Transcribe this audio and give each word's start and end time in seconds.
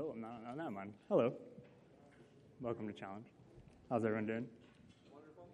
Oh, 0.00 0.12
I'm 0.14 0.20
not 0.20 0.42
on 0.48 0.58
that 0.58 0.72
one. 0.72 0.92
Hello. 1.08 1.32
Welcome 2.60 2.86
to 2.86 2.92
Challenge. 2.92 3.24
How's 3.90 4.04
everyone 4.04 4.26
doing? 4.26 4.46
Wonderful. 5.10 5.48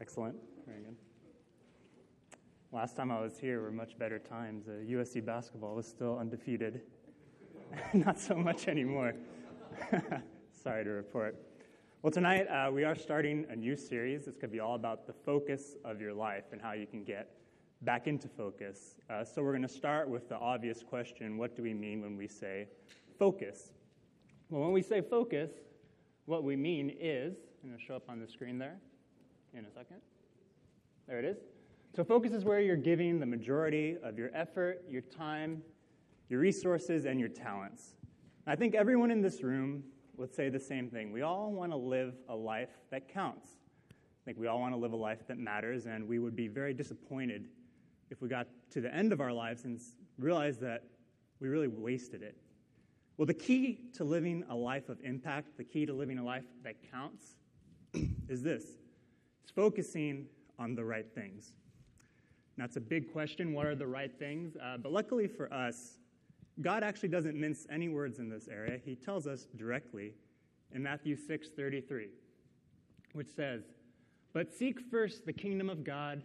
Excellent. 0.00 0.34
Very 0.66 0.80
good. 0.80 0.96
Last 2.72 2.96
time 2.96 3.12
I 3.12 3.20
was 3.20 3.38
here 3.38 3.62
were 3.62 3.70
much 3.70 3.96
better 3.96 4.18
times. 4.18 4.66
Uh, 4.66 4.72
USC 4.90 5.24
basketball 5.24 5.76
was 5.76 5.86
still 5.86 6.18
undefeated. 6.18 6.80
not 7.92 8.18
so 8.18 8.34
much 8.34 8.66
anymore. 8.66 9.14
Sorry 10.64 10.82
to 10.82 10.90
report. 10.90 11.36
Well, 12.02 12.10
tonight 12.10 12.46
uh, 12.48 12.72
we 12.72 12.82
are 12.82 12.96
starting 12.96 13.46
a 13.50 13.54
new 13.54 13.76
series. 13.76 14.24
This 14.24 14.36
could 14.36 14.50
be 14.50 14.58
all 14.58 14.74
about 14.74 15.06
the 15.06 15.12
focus 15.12 15.76
of 15.84 16.00
your 16.00 16.12
life 16.12 16.46
and 16.50 16.60
how 16.60 16.72
you 16.72 16.88
can 16.88 17.04
get 17.04 17.36
back 17.82 18.08
into 18.08 18.26
focus. 18.26 18.96
Uh, 19.08 19.22
so, 19.22 19.44
we're 19.44 19.52
going 19.52 19.62
to 19.62 19.68
start 19.68 20.08
with 20.08 20.28
the 20.28 20.36
obvious 20.38 20.82
question 20.82 21.38
what 21.38 21.54
do 21.54 21.62
we 21.62 21.72
mean 21.72 22.02
when 22.02 22.16
we 22.16 22.26
say 22.26 22.66
focus? 23.16 23.70
Well, 24.48 24.62
when 24.62 24.72
we 24.72 24.82
say 24.82 25.00
focus, 25.00 25.50
what 26.26 26.44
we 26.44 26.54
mean 26.54 26.96
is, 27.00 27.36
and 27.62 27.72
it'll 27.72 27.84
show 27.84 27.96
up 27.96 28.08
on 28.08 28.20
the 28.20 28.28
screen 28.28 28.58
there 28.58 28.76
in 29.54 29.64
a 29.64 29.70
second. 29.70 29.96
There 31.08 31.18
it 31.18 31.24
is. 31.24 31.38
So, 31.94 32.04
focus 32.04 32.32
is 32.32 32.44
where 32.44 32.60
you're 32.60 32.76
giving 32.76 33.18
the 33.18 33.26
majority 33.26 33.96
of 34.02 34.18
your 34.18 34.30
effort, 34.34 34.84
your 34.88 35.02
time, 35.02 35.62
your 36.28 36.40
resources, 36.40 37.06
and 37.06 37.18
your 37.18 37.28
talents. 37.28 37.96
I 38.46 38.54
think 38.54 38.74
everyone 38.74 39.10
in 39.10 39.20
this 39.20 39.42
room 39.42 39.82
would 40.16 40.32
say 40.32 40.48
the 40.48 40.60
same 40.60 40.88
thing. 40.90 41.10
We 41.10 41.22
all 41.22 41.50
want 41.52 41.72
to 41.72 41.76
live 41.76 42.14
a 42.28 42.36
life 42.36 42.70
that 42.90 43.08
counts. 43.08 43.48
I 43.90 44.24
think 44.24 44.38
we 44.38 44.46
all 44.46 44.60
want 44.60 44.74
to 44.74 44.78
live 44.78 44.92
a 44.92 44.96
life 44.96 45.26
that 45.26 45.38
matters, 45.38 45.86
and 45.86 46.06
we 46.06 46.18
would 46.18 46.36
be 46.36 46.46
very 46.46 46.72
disappointed 46.72 47.48
if 48.10 48.22
we 48.22 48.28
got 48.28 48.46
to 48.70 48.80
the 48.80 48.94
end 48.94 49.12
of 49.12 49.20
our 49.20 49.32
lives 49.32 49.64
and 49.64 49.80
realized 50.18 50.60
that 50.60 50.84
we 51.40 51.48
really 51.48 51.68
wasted 51.68 52.22
it. 52.22 52.36
Well, 53.16 53.26
the 53.26 53.34
key 53.34 53.78
to 53.94 54.04
living 54.04 54.44
a 54.50 54.54
life 54.54 54.88
of 54.88 54.98
impact, 55.02 55.56
the 55.56 55.64
key 55.64 55.86
to 55.86 55.92
living 55.92 56.18
a 56.18 56.24
life 56.24 56.44
that 56.64 56.76
counts, 56.90 57.34
is 58.28 58.42
this 58.42 58.64
it's 59.42 59.52
focusing 59.52 60.26
on 60.58 60.74
the 60.74 60.84
right 60.84 61.06
things. 61.14 61.52
Now, 62.58 62.64
it's 62.64 62.76
a 62.76 62.80
big 62.80 63.12
question 63.12 63.52
what 63.52 63.66
are 63.66 63.74
the 63.74 63.86
right 63.86 64.12
things? 64.18 64.56
Uh, 64.56 64.76
but 64.78 64.92
luckily 64.92 65.26
for 65.26 65.52
us, 65.52 65.98
God 66.60 66.82
actually 66.82 67.10
doesn't 67.10 67.38
mince 67.38 67.66
any 67.70 67.88
words 67.88 68.18
in 68.18 68.28
this 68.28 68.48
area. 68.48 68.80
He 68.82 68.94
tells 68.94 69.26
us 69.26 69.46
directly 69.56 70.14
in 70.74 70.82
Matthew 70.82 71.16
6 71.16 71.48
33, 71.56 72.08
which 73.12 73.28
says, 73.34 73.62
But 74.32 74.52
seek 74.52 74.80
first 74.90 75.26
the 75.26 75.32
kingdom 75.32 75.70
of 75.70 75.84
God 75.84 76.22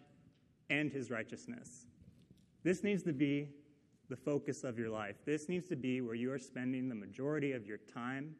and 0.69 0.91
his 0.91 1.09
righteousness. 1.09 1.85
This 2.63 2.83
needs 2.83 3.03
to 3.03 3.13
be 3.13 3.49
the 4.11 4.17
focus 4.17 4.65
of 4.65 4.77
your 4.77 4.89
life. 4.89 5.15
This 5.25 5.47
needs 5.47 5.67
to 5.69 5.77
be 5.77 6.01
where 6.01 6.15
you 6.15 6.31
are 6.33 6.37
spending 6.37 6.89
the 6.89 6.95
majority 6.95 7.53
of 7.53 7.65
your 7.65 7.77
time, 7.77 8.35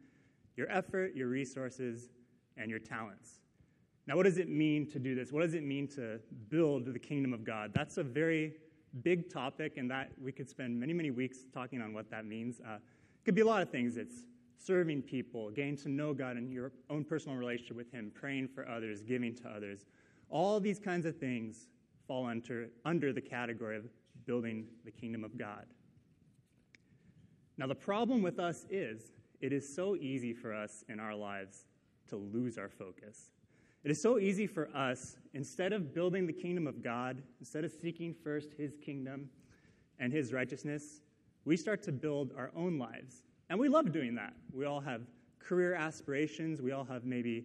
your 0.54 0.70
effort, 0.70 1.16
your 1.16 1.28
resources, 1.28 2.10
and 2.58 2.70
your 2.70 2.78
talents. 2.78 3.40
Now, 4.06 4.16
what 4.16 4.24
does 4.24 4.36
it 4.36 4.50
mean 4.50 4.86
to 4.90 4.98
do 4.98 5.14
this? 5.14 5.32
What 5.32 5.40
does 5.40 5.54
it 5.54 5.62
mean 5.62 5.88
to 5.88 6.20
build 6.50 6.84
the 6.84 6.98
kingdom 6.98 7.32
of 7.32 7.42
God? 7.42 7.72
That's 7.74 7.96
a 7.96 8.02
very 8.02 8.52
big 9.02 9.32
topic, 9.32 9.78
and 9.78 9.90
that 9.90 10.10
we 10.22 10.30
could 10.30 10.50
spend 10.50 10.78
many, 10.78 10.92
many 10.92 11.10
weeks 11.10 11.38
talking 11.54 11.80
on 11.80 11.94
what 11.94 12.10
that 12.10 12.26
means. 12.26 12.60
Uh, 12.60 12.74
it 12.74 13.24
could 13.24 13.34
be 13.34 13.40
a 13.40 13.46
lot 13.46 13.62
of 13.62 13.70
things. 13.70 13.96
It's 13.96 14.26
serving 14.58 15.02
people, 15.02 15.50
getting 15.52 15.78
to 15.78 15.88
know 15.88 16.12
God 16.12 16.36
in 16.36 16.52
your 16.52 16.72
own 16.90 17.02
personal 17.02 17.38
relationship 17.38 17.78
with 17.78 17.90
Him, 17.90 18.12
praying 18.14 18.48
for 18.48 18.68
others, 18.68 19.02
giving 19.02 19.34
to 19.36 19.48
others. 19.48 19.86
All 20.28 20.60
these 20.60 20.78
kinds 20.78 21.06
of 21.06 21.16
things 21.16 21.68
fall 22.06 22.26
under, 22.26 22.68
under 22.84 23.14
the 23.14 23.22
category 23.22 23.78
of 23.78 23.84
building 24.26 24.66
the 24.84 24.90
kingdom 24.90 25.24
of 25.24 25.38
God. 25.38 25.66
Now, 27.58 27.66
the 27.66 27.74
problem 27.74 28.22
with 28.22 28.38
us 28.38 28.66
is 28.70 29.12
it 29.40 29.52
is 29.52 29.74
so 29.74 29.96
easy 29.96 30.32
for 30.32 30.54
us 30.54 30.84
in 30.88 30.98
our 31.00 31.14
lives 31.14 31.66
to 32.08 32.16
lose 32.16 32.58
our 32.58 32.68
focus. 32.68 33.30
It 33.84 33.90
is 33.90 34.00
so 34.00 34.18
easy 34.18 34.46
for 34.46 34.68
us, 34.74 35.16
instead 35.34 35.72
of 35.72 35.92
building 35.92 36.26
the 36.26 36.32
kingdom 36.32 36.66
of 36.66 36.82
God, 36.82 37.22
instead 37.40 37.64
of 37.64 37.72
seeking 37.72 38.14
first 38.14 38.52
his 38.56 38.76
kingdom 38.76 39.28
and 39.98 40.12
his 40.12 40.32
righteousness, 40.32 41.00
we 41.44 41.56
start 41.56 41.82
to 41.84 41.92
build 41.92 42.32
our 42.36 42.52
own 42.54 42.78
lives. 42.78 43.24
And 43.50 43.58
we 43.58 43.68
love 43.68 43.90
doing 43.92 44.14
that. 44.14 44.34
We 44.52 44.66
all 44.66 44.80
have 44.80 45.02
career 45.40 45.74
aspirations. 45.74 46.62
We 46.62 46.70
all 46.70 46.84
have 46.84 47.04
maybe 47.04 47.44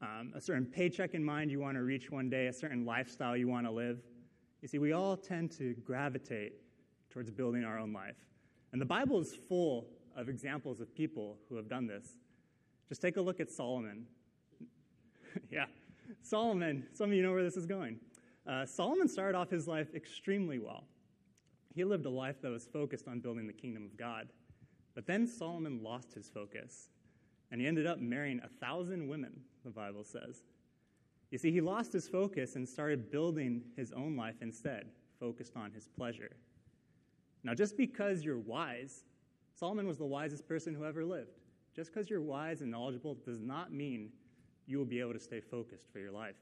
um, 0.00 0.32
a 0.34 0.40
certain 0.40 0.64
paycheck 0.64 1.14
in 1.14 1.22
mind 1.22 1.50
you 1.50 1.60
want 1.60 1.76
to 1.76 1.82
reach 1.82 2.10
one 2.10 2.30
day, 2.30 2.46
a 2.46 2.52
certain 2.52 2.84
lifestyle 2.84 3.36
you 3.36 3.48
want 3.48 3.66
to 3.66 3.70
live. 3.72 4.00
You 4.66 4.68
see, 4.68 4.78
we 4.78 4.94
all 4.94 5.16
tend 5.16 5.52
to 5.58 5.74
gravitate 5.84 6.54
towards 7.08 7.30
building 7.30 7.62
our 7.62 7.78
own 7.78 7.92
life. 7.92 8.16
And 8.72 8.80
the 8.80 8.84
Bible 8.84 9.20
is 9.20 9.32
full 9.48 9.86
of 10.16 10.28
examples 10.28 10.80
of 10.80 10.92
people 10.92 11.38
who 11.48 11.54
have 11.54 11.68
done 11.68 11.86
this. 11.86 12.18
Just 12.88 13.00
take 13.00 13.16
a 13.16 13.20
look 13.20 13.38
at 13.38 13.48
Solomon. 13.48 14.06
yeah, 15.52 15.66
Solomon, 16.20 16.84
some 16.94 17.10
of 17.10 17.16
you 17.16 17.22
know 17.22 17.30
where 17.30 17.44
this 17.44 17.56
is 17.56 17.64
going. 17.64 18.00
Uh, 18.44 18.66
Solomon 18.66 19.06
started 19.06 19.38
off 19.38 19.50
his 19.50 19.68
life 19.68 19.94
extremely 19.94 20.58
well. 20.58 20.82
He 21.72 21.84
lived 21.84 22.04
a 22.04 22.10
life 22.10 22.42
that 22.42 22.50
was 22.50 22.66
focused 22.66 23.06
on 23.06 23.20
building 23.20 23.46
the 23.46 23.52
kingdom 23.52 23.84
of 23.84 23.96
God. 23.96 24.32
But 24.96 25.06
then 25.06 25.28
Solomon 25.28 25.80
lost 25.80 26.12
his 26.12 26.28
focus, 26.28 26.88
and 27.52 27.60
he 27.60 27.68
ended 27.68 27.86
up 27.86 28.00
marrying 28.00 28.40
a 28.42 28.48
thousand 28.48 29.06
women, 29.06 29.42
the 29.64 29.70
Bible 29.70 30.02
says. 30.02 30.42
You 31.30 31.38
see, 31.38 31.50
he 31.50 31.60
lost 31.60 31.92
his 31.92 32.08
focus 32.08 32.56
and 32.56 32.68
started 32.68 33.10
building 33.10 33.62
his 33.76 33.92
own 33.92 34.16
life 34.16 34.36
instead, 34.40 34.86
focused 35.18 35.56
on 35.56 35.72
his 35.72 35.88
pleasure. 35.88 36.36
Now, 37.42 37.54
just 37.54 37.76
because 37.76 38.24
you're 38.24 38.38
wise, 38.38 39.04
Solomon 39.54 39.86
was 39.86 39.98
the 39.98 40.04
wisest 40.04 40.46
person 40.46 40.74
who 40.74 40.84
ever 40.84 41.04
lived. 41.04 41.38
Just 41.74 41.92
because 41.92 42.08
you're 42.08 42.22
wise 42.22 42.62
and 42.62 42.70
knowledgeable 42.70 43.16
does 43.24 43.40
not 43.40 43.72
mean 43.72 44.10
you 44.66 44.78
will 44.78 44.84
be 44.84 45.00
able 45.00 45.12
to 45.12 45.20
stay 45.20 45.40
focused 45.40 45.86
for 45.92 45.98
your 45.98 46.10
life. 46.10 46.36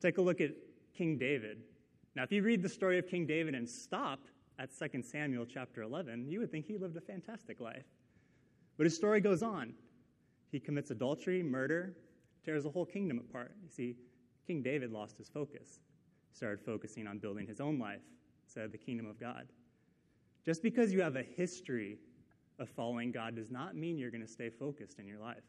Take 0.00 0.18
a 0.18 0.22
look 0.22 0.40
at 0.40 0.50
King 0.96 1.16
David. 1.16 1.62
Now, 2.14 2.24
if 2.24 2.32
you 2.32 2.42
read 2.42 2.62
the 2.62 2.68
story 2.68 2.98
of 2.98 3.06
King 3.06 3.26
David 3.26 3.54
and 3.54 3.68
stop 3.68 4.20
at 4.58 4.70
2 4.76 5.02
Samuel 5.02 5.46
chapter 5.46 5.82
11, 5.82 6.28
you 6.28 6.40
would 6.40 6.50
think 6.50 6.66
he 6.66 6.76
lived 6.76 6.96
a 6.96 7.00
fantastic 7.00 7.60
life. 7.60 7.86
But 8.76 8.84
his 8.84 8.96
story 8.96 9.20
goes 9.20 9.42
on. 9.42 9.74
He 10.50 10.60
commits 10.60 10.90
adultery, 10.90 11.42
murder, 11.42 11.94
tears 12.44 12.64
the 12.64 12.70
whole 12.70 12.86
kingdom 12.86 13.18
apart. 13.18 13.52
You 13.62 13.70
see, 13.70 13.96
King 14.46 14.62
David 14.62 14.90
lost 14.90 15.16
his 15.16 15.28
focus, 15.28 15.80
started 16.32 16.60
focusing 16.64 17.06
on 17.06 17.18
building 17.18 17.46
his 17.46 17.60
own 17.60 17.78
life 17.78 18.02
instead 18.44 18.64
of 18.64 18.72
the 18.72 18.78
kingdom 18.78 19.06
of 19.06 19.18
God. 19.18 19.48
Just 20.44 20.62
because 20.62 20.92
you 20.92 21.00
have 21.00 21.16
a 21.16 21.22
history 21.22 21.98
of 22.58 22.68
following 22.68 23.12
God 23.12 23.36
does 23.36 23.50
not 23.50 23.76
mean 23.76 23.96
you're 23.98 24.10
going 24.10 24.22
to 24.22 24.28
stay 24.28 24.50
focused 24.50 24.98
in 24.98 25.06
your 25.06 25.18
life. 25.18 25.42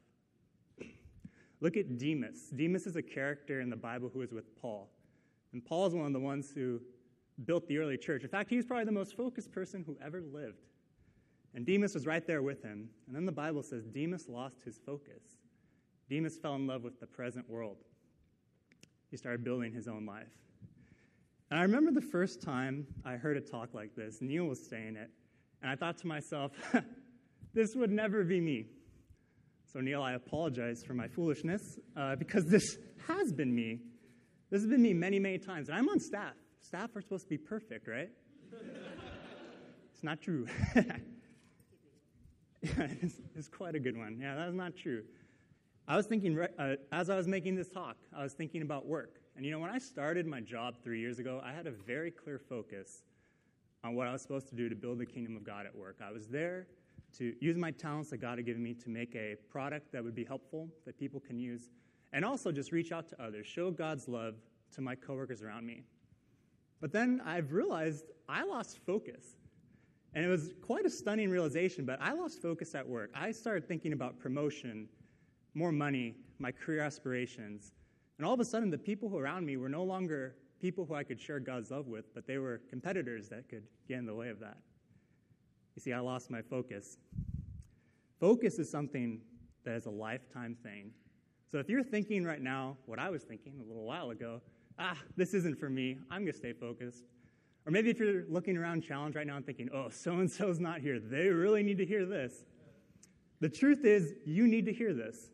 Look 1.61 1.77
at 1.77 1.97
Demas. 1.97 2.49
Demas 2.55 2.85
is 2.85 2.95
a 2.95 3.01
character 3.01 3.61
in 3.61 3.69
the 3.69 3.75
Bible 3.75 4.09
who 4.13 4.21
is 4.21 4.33
with 4.33 4.53
Paul. 4.61 4.89
And 5.53 5.63
Paul 5.63 5.87
is 5.87 5.93
one 5.93 6.05
of 6.05 6.13
the 6.13 6.19
ones 6.19 6.51
who 6.53 6.81
built 7.45 7.67
the 7.67 7.77
early 7.77 7.97
church. 7.97 8.23
In 8.23 8.29
fact, 8.29 8.49
he's 8.49 8.65
probably 8.65 8.85
the 8.85 8.91
most 8.91 9.15
focused 9.15 9.51
person 9.51 9.83
who 9.85 9.97
ever 10.03 10.21
lived. 10.21 10.65
And 11.55 11.65
Demas 11.65 11.93
was 11.93 12.05
right 12.05 12.25
there 12.25 12.41
with 12.41 12.63
him. 12.63 12.89
And 13.07 13.15
then 13.15 13.25
the 13.25 13.31
Bible 13.31 13.63
says 13.63 13.85
Demas 13.85 14.27
lost 14.27 14.57
his 14.65 14.79
focus. 14.85 15.23
Demas 16.13 16.37
fell 16.37 16.53
in 16.53 16.67
love 16.67 16.83
with 16.83 16.99
the 16.99 17.07
present 17.07 17.49
world. 17.49 17.77
He 19.09 19.17
started 19.17 19.43
building 19.43 19.73
his 19.73 19.87
own 19.87 20.05
life. 20.05 20.29
And 21.49 21.59
I 21.59 21.63
remember 21.63 21.89
the 21.89 22.05
first 22.05 22.39
time 22.39 22.85
I 23.03 23.13
heard 23.13 23.35
a 23.35 23.41
talk 23.41 23.73
like 23.73 23.95
this. 23.95 24.19
Neil 24.21 24.45
was 24.45 24.69
saying 24.69 24.95
it. 24.95 25.09
And 25.63 25.71
I 25.71 25.75
thought 25.75 25.97
to 25.99 26.07
myself, 26.07 26.51
this 27.55 27.73
would 27.75 27.89
never 27.89 28.23
be 28.23 28.39
me. 28.39 28.67
So, 29.65 29.79
Neil, 29.79 30.03
I 30.03 30.13
apologize 30.13 30.83
for 30.85 30.93
my 30.93 31.07
foolishness 31.07 31.79
uh, 31.97 32.15
because 32.15 32.45
this 32.45 32.77
has 33.07 33.33
been 33.33 33.55
me. 33.55 33.79
This 34.51 34.61
has 34.61 34.69
been 34.69 34.83
me 34.83 34.93
many, 34.93 35.17
many 35.17 35.39
times. 35.39 35.69
And 35.69 35.79
I'm 35.79 35.89
on 35.89 35.99
staff. 35.99 36.35
Staff 36.59 36.95
are 36.95 37.01
supposed 37.01 37.23
to 37.23 37.29
be 37.29 37.39
perfect, 37.39 37.87
right? 37.87 38.11
it's 39.91 40.03
not 40.03 40.21
true. 40.21 40.45
it's, 42.61 43.15
it's, 43.35 43.47
quite 43.47 43.73
a 43.73 43.79
good 43.79 43.97
one. 43.97 44.19
Yeah, 44.21 44.35
that's 44.35 44.53
not 44.53 44.75
true. 44.75 45.01
I 45.87 45.97
was 45.97 46.05
thinking, 46.05 46.39
uh, 46.39 46.75
as 46.91 47.09
I 47.09 47.15
was 47.15 47.27
making 47.27 47.55
this 47.55 47.69
talk, 47.69 47.97
I 48.15 48.23
was 48.23 48.33
thinking 48.33 48.61
about 48.61 48.85
work. 48.85 49.19
And 49.35 49.45
you 49.45 49.51
know, 49.51 49.59
when 49.59 49.69
I 49.69 49.79
started 49.79 50.25
my 50.25 50.39
job 50.39 50.75
three 50.81 50.99
years 50.99 51.19
ago, 51.19 51.41
I 51.43 51.51
had 51.51 51.67
a 51.67 51.71
very 51.71 52.11
clear 52.11 52.39
focus 52.39 53.03
on 53.83 53.95
what 53.95 54.07
I 54.07 54.13
was 54.13 54.21
supposed 54.21 54.47
to 54.49 54.55
do 54.55 54.69
to 54.69 54.75
build 54.75 54.99
the 54.99 55.05
kingdom 55.05 55.35
of 55.35 55.43
God 55.43 55.65
at 55.65 55.75
work. 55.75 55.97
I 56.01 56.11
was 56.11 56.27
there 56.27 56.67
to 57.17 57.33
use 57.41 57.57
my 57.57 57.71
talents 57.71 58.09
that 58.11 58.17
God 58.17 58.37
had 58.37 58.45
given 58.45 58.63
me 58.63 58.73
to 58.75 58.89
make 58.89 59.13
a 59.15 59.35
product 59.49 59.91
that 59.91 60.03
would 60.03 60.15
be 60.15 60.23
helpful, 60.23 60.69
that 60.85 60.97
people 60.97 61.19
can 61.19 61.37
use, 61.37 61.69
and 62.13 62.23
also 62.23 62.51
just 62.51 62.71
reach 62.71 62.91
out 62.91 63.09
to 63.09 63.21
others, 63.21 63.45
show 63.45 63.69
God's 63.69 64.07
love 64.07 64.35
to 64.75 64.81
my 64.81 64.95
coworkers 64.95 65.43
around 65.43 65.65
me. 65.65 65.83
But 66.79 66.91
then 66.91 67.21
I've 67.25 67.51
realized 67.51 68.05
I 68.29 68.43
lost 68.43 68.79
focus. 68.85 69.37
And 70.15 70.23
it 70.23 70.27
was 70.27 70.53
quite 70.61 70.85
a 70.85 70.89
stunning 70.89 71.29
realization, 71.29 71.85
but 71.85 71.99
I 72.01 72.13
lost 72.13 72.41
focus 72.41 72.75
at 72.75 72.87
work. 72.87 73.11
I 73.15 73.31
started 73.31 73.67
thinking 73.67 73.93
about 73.93 74.19
promotion, 74.19 74.87
more 75.53 75.71
money, 75.71 76.15
my 76.39 76.51
career 76.51 76.81
aspirations. 76.81 77.71
And 78.17 78.25
all 78.25 78.33
of 78.33 78.39
a 78.39 78.45
sudden, 78.45 78.69
the 78.69 78.77
people 78.77 79.17
around 79.17 79.45
me 79.45 79.57
were 79.57 79.69
no 79.69 79.83
longer 79.83 80.35
people 80.59 80.85
who 80.85 80.95
I 80.95 81.03
could 81.03 81.19
share 81.19 81.39
God's 81.39 81.71
love 81.71 81.87
with, 81.87 82.13
but 82.13 82.25
they 82.25 82.37
were 82.37 82.61
competitors 82.69 83.29
that 83.29 83.49
could 83.49 83.63
get 83.87 83.97
in 83.97 84.05
the 84.05 84.15
way 84.15 84.29
of 84.29 84.39
that. 84.39 84.57
You 85.75 85.81
see, 85.81 85.93
I 85.93 85.99
lost 85.99 86.29
my 86.29 86.41
focus. 86.41 86.97
Focus 88.19 88.59
is 88.59 88.69
something 88.69 89.19
that 89.65 89.75
is 89.75 89.85
a 89.85 89.91
lifetime 89.91 90.55
thing. 90.63 90.91
So 91.51 91.59
if 91.59 91.69
you're 91.69 91.83
thinking 91.83 92.23
right 92.23 92.41
now 92.41 92.77
what 92.85 92.99
I 92.99 93.09
was 93.09 93.23
thinking 93.23 93.59
a 93.59 93.67
little 93.67 93.83
while 93.83 94.11
ago, 94.11 94.41
ah, 94.79 94.97
this 95.17 95.33
isn't 95.33 95.59
for 95.59 95.69
me, 95.69 95.97
I'm 96.09 96.21
going 96.21 96.31
to 96.31 96.37
stay 96.37 96.53
focused. 96.53 97.03
Or 97.65 97.71
maybe 97.71 97.89
if 97.89 97.99
you're 97.99 98.23
looking 98.27 98.57
around 98.57 98.83
challenge 98.83 99.15
right 99.15 99.27
now 99.27 99.37
and 99.37 99.45
thinking, 99.45 99.69
oh, 99.73 99.89
so 99.91 100.13
and 100.13 100.29
so's 100.29 100.59
not 100.59 100.81
here, 100.81 100.99
they 100.99 101.27
really 101.27 101.63
need 101.63 101.77
to 101.77 101.85
hear 101.85 102.05
this. 102.05 102.45
The 103.39 103.49
truth 103.49 103.83
is, 103.83 104.13
you 104.25 104.47
need 104.47 104.65
to 104.65 104.73
hear 104.73 104.93
this, 104.93 105.31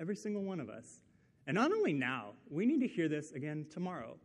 every 0.00 0.16
single 0.16 0.42
one 0.42 0.60
of 0.60 0.68
us. 0.68 1.02
And 1.46 1.54
not 1.54 1.72
only 1.72 1.92
now, 1.92 2.32
we 2.50 2.66
need 2.66 2.80
to 2.80 2.88
hear 2.88 3.08
this 3.08 3.32
again 3.32 3.66
tomorrow, 3.70 4.16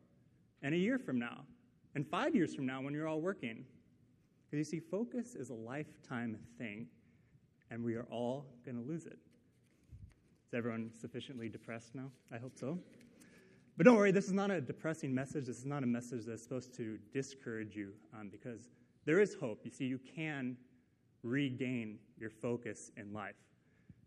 and 0.61 0.73
a 0.73 0.77
year 0.77 0.99
from 0.99 1.17
now, 1.17 1.45
and 1.95 2.07
five 2.07 2.35
years 2.35 2.53
from 2.53 2.65
now 2.65 2.81
when 2.81 2.93
you're 2.93 3.07
all 3.07 3.21
working. 3.21 3.65
Because 4.45 4.59
you 4.59 4.79
see, 4.79 4.79
focus 4.79 5.35
is 5.35 5.49
a 5.49 5.53
lifetime 5.53 6.37
thing, 6.57 6.87
and 7.71 7.83
we 7.83 7.95
are 7.95 8.05
all 8.11 8.45
going 8.63 8.77
to 8.77 8.87
lose 8.87 9.05
it. 9.05 9.17
Is 10.47 10.53
everyone 10.53 10.91
sufficiently 10.99 11.49
depressed 11.49 11.95
now? 11.95 12.09
I 12.31 12.37
hope 12.37 12.55
so. 12.55 12.77
But 13.75 13.85
don't 13.85 13.95
worry, 13.95 14.11
this 14.11 14.25
is 14.25 14.33
not 14.33 14.49
a 14.49 14.61
depressing 14.61 15.13
message. 15.13 15.45
This 15.45 15.57
is 15.57 15.65
not 15.65 15.83
a 15.83 15.87
message 15.87 16.25
that's 16.25 16.41
supposed 16.41 16.73
to 16.77 16.97
discourage 17.13 17.75
you 17.75 17.91
um, 18.13 18.29
because 18.29 18.69
there 19.05 19.19
is 19.19 19.35
hope. 19.35 19.61
You 19.63 19.71
see, 19.71 19.85
you 19.85 19.99
can 19.99 20.57
regain 21.23 21.99
your 22.17 22.29
focus 22.29 22.91
in 22.95 23.13
life. 23.13 23.35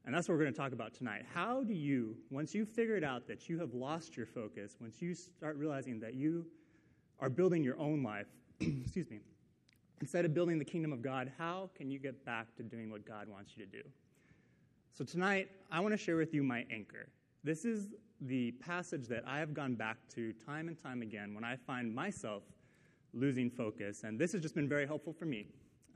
And 0.06 0.14
that's 0.14 0.28
what 0.28 0.34
we're 0.34 0.44
going 0.44 0.54
to 0.54 0.58
talk 0.58 0.72
about 0.72 0.94
tonight. 0.94 1.24
How 1.32 1.62
do 1.62 1.74
you, 1.74 2.16
once 2.30 2.54
you've 2.54 2.70
figured 2.70 3.04
out 3.04 3.26
that 3.28 3.48
you 3.48 3.58
have 3.60 3.74
lost 3.74 4.16
your 4.16 4.26
focus, 4.26 4.76
once 4.80 5.02
you 5.02 5.14
start 5.14 5.56
realizing 5.56 6.00
that 6.00 6.14
you 6.14 6.46
are 7.18 7.28
building 7.28 7.62
your 7.62 7.78
own 7.78 8.02
life, 8.02 8.26
excuse 8.60 9.10
me, 9.10 9.20
instead 10.00 10.24
of 10.24 10.32
building 10.32 10.58
the 10.58 10.64
kingdom 10.64 10.92
of 10.92 11.02
God, 11.02 11.30
how 11.38 11.70
can 11.76 11.90
you 11.90 11.98
get 11.98 12.24
back 12.24 12.54
to 12.56 12.62
doing 12.62 12.90
what 12.90 13.04
God 13.06 13.28
wants 13.28 13.52
you 13.56 13.64
to 13.66 13.70
do? 13.70 13.82
So 14.92 15.04
tonight, 15.04 15.48
I 15.70 15.80
want 15.80 15.92
to 15.92 15.98
share 15.98 16.16
with 16.16 16.34
you 16.34 16.42
my 16.42 16.64
anchor. 16.70 17.08
This 17.44 17.64
is 17.64 17.88
the 18.22 18.52
passage 18.52 19.06
that 19.08 19.24
I 19.26 19.38
have 19.38 19.54
gone 19.54 19.74
back 19.74 19.96
to 20.14 20.32
time 20.32 20.68
and 20.68 20.82
time 20.82 21.02
again 21.02 21.34
when 21.34 21.44
I 21.44 21.56
find 21.56 21.94
myself 21.94 22.42
losing 23.12 23.50
focus. 23.50 24.02
And 24.04 24.18
this 24.18 24.32
has 24.32 24.42
just 24.42 24.54
been 24.54 24.68
very 24.68 24.86
helpful 24.86 25.12
for 25.12 25.24
me. 25.24 25.46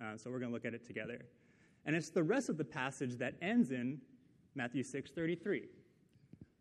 Uh, 0.03 0.17
so 0.17 0.31
we're 0.31 0.39
going 0.39 0.51
to 0.51 0.55
look 0.55 0.65
at 0.65 0.75
it 0.75 0.87
together. 0.87 1.25
And 1.87 1.95
it's 1.95 2.11
the 2.11 2.23
rest 2.23 2.49
of 2.49 2.57
the 2.57 2.65
passage 2.65 3.19
that 3.19 3.35
ends 3.43 3.71
in 3.71 4.01
Matthew 4.55 4.83
6:33. 4.83 5.69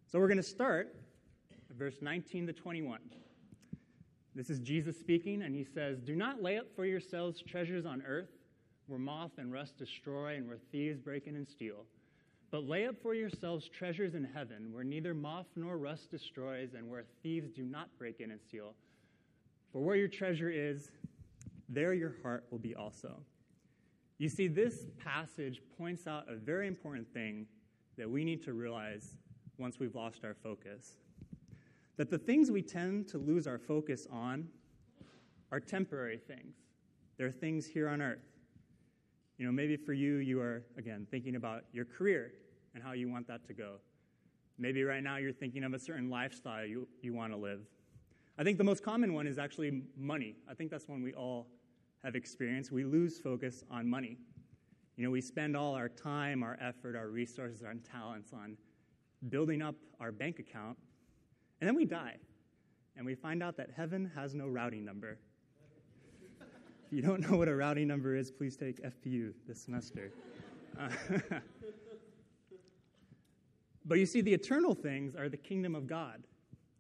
So 0.06 0.20
we're 0.20 0.28
going 0.28 0.38
to 0.38 0.44
start 0.44 0.96
at 1.70 1.76
verse 1.76 2.02
19 2.02 2.48
to 2.48 2.54
21. 2.54 3.00
This 4.36 4.50
is 4.50 4.60
Jesus 4.60 5.00
speaking, 5.00 5.44
and 5.44 5.56
he 5.56 5.64
says, 5.64 6.02
Do 6.02 6.16
not 6.16 6.42
lay 6.42 6.58
up 6.58 6.68
for 6.76 6.86
yourselves 6.86 7.42
treasures 7.42 7.86
on 7.86 8.02
earth 8.02 8.30
where 8.88 9.00
moth 9.00 9.38
and 9.38 9.52
rust 9.52 9.78
destroy 9.78 10.36
and 10.36 10.48
where 10.48 10.58
thieves 10.72 11.00
break 11.00 11.28
in 11.28 11.36
and 11.36 11.48
steal 11.48 11.86
but 12.54 12.68
lay 12.68 12.86
up 12.86 13.02
for 13.02 13.16
yourselves 13.16 13.68
treasures 13.68 14.14
in 14.14 14.24
heaven, 14.24 14.72
where 14.72 14.84
neither 14.84 15.16
moth 15.16 15.48
nor 15.56 15.76
rust 15.76 16.12
destroys, 16.12 16.76
and 16.76 16.88
where 16.88 17.04
thieves 17.24 17.50
do 17.50 17.64
not 17.64 17.90
break 17.98 18.20
in 18.20 18.30
and 18.30 18.40
steal. 18.40 18.76
For 19.72 19.82
where 19.82 19.96
your 19.96 20.08
treasure 20.08 20.52
is, 20.52 20.92
there 21.68 21.96
your 21.96 22.14
heart 22.22 22.46
will 22.52 22.60
be 22.60 22.76
also. 22.76 23.16
You 24.18 24.30
see, 24.30 24.48
this 24.48 24.86
passage 25.04 25.62
points 25.78 26.08
out 26.08 26.26
a 26.30 26.36
very 26.36 26.68
important 26.68 27.12
thing 27.14 27.48
that 27.98 28.10
we 28.10 28.24
need 28.24 28.44
to 28.44 28.54
realize 28.54 29.18
once 29.58 29.80
we've 29.80 29.96
lost 29.96 30.24
our 30.24 30.34
focus. 30.34 30.98
That 31.98 32.10
the 32.10 32.18
things 32.18 32.50
we 32.50 32.62
tend 32.62 33.08
to 33.10 33.18
lose 33.18 33.48
our 33.48 33.58
focus 33.58 34.08
on 34.12 34.48
are 35.52 35.60
temporary 35.60 36.18
things, 36.18 36.56
they're 37.18 37.32
things 37.32 37.68
here 37.68 37.88
on 37.88 38.02
earth. 38.02 38.26
You 39.38 39.46
know, 39.46 39.52
maybe 39.52 39.76
for 39.76 39.94
you, 39.94 40.16
you 40.16 40.40
are, 40.42 40.64
again, 40.78 41.08
thinking 41.10 41.36
about 41.36 41.66
your 41.72 41.86
career 41.86 42.32
and 42.74 42.84
how 42.84 42.94
you 42.94 43.10
want 43.10 43.28
that 43.28 43.46
to 43.48 43.54
go. 43.54 43.76
Maybe 44.58 44.84
right 44.84 45.04
now 45.04 45.18
you're 45.18 45.34
thinking 45.34 45.64
of 45.64 45.74
a 45.74 45.80
certain 45.80 46.10
lifestyle 46.10 46.66
you, 46.66 46.88
you 47.02 47.14
want 47.14 47.34
to 47.34 47.38
live. 47.38 47.62
I 48.38 48.44
think 48.44 48.58
the 48.58 48.64
most 48.64 48.84
common 48.84 49.14
one 49.14 49.28
is 49.28 49.38
actually 49.38 49.84
money. 49.98 50.36
I 50.50 50.54
think 50.54 50.72
that's 50.72 50.88
one 50.88 51.04
we 51.04 51.14
all 51.14 51.48
have 52.04 52.16
experienced. 52.16 52.72
We 52.72 52.84
lose 52.84 53.20
focus 53.20 53.64
on 53.72 53.90
money. 53.90 54.18
You 54.96 55.04
know, 55.04 55.12
we 55.12 55.22
spend 55.22 55.58
all 55.58 55.74
our 55.74 55.90
time, 55.90 56.44
our 56.44 56.58
effort, 56.62 56.96
our 56.96 57.10
resources, 57.10 57.64
our 57.64 57.74
talents 57.74 58.32
on 58.34 58.58
building 59.30 59.62
up 59.62 59.76
our 60.00 60.12
bank 60.12 60.40
account, 60.40 60.78
and 61.62 61.68
then 61.68 61.76
we 61.76 61.86
die. 61.86 62.18
And 62.96 63.06
we 63.06 63.16
find 63.16 63.42
out 63.42 63.58
that 63.58 63.70
heaven 63.76 64.12
has 64.16 64.36
no 64.36 64.48
routing 64.48 64.86
number. 64.86 65.18
if 66.86 66.94
you 66.94 67.02
don't 67.02 67.22
know 67.22 67.38
what 67.38 67.48
a 67.48 67.56
routing 67.56 67.88
number 67.88 68.16
is, 68.16 68.32
please 68.32 68.56
take 68.56 68.84
FPU 68.84 69.34
this 69.48 69.62
semester. 69.62 70.12
But 73.86 74.00
you 74.00 74.06
see, 74.06 74.22
the 74.22 74.34
eternal 74.34 74.74
things 74.74 75.16
are 75.16 75.28
the 75.28 75.38
kingdom 75.38 75.76
of 75.76 75.88
God, 75.88 76.24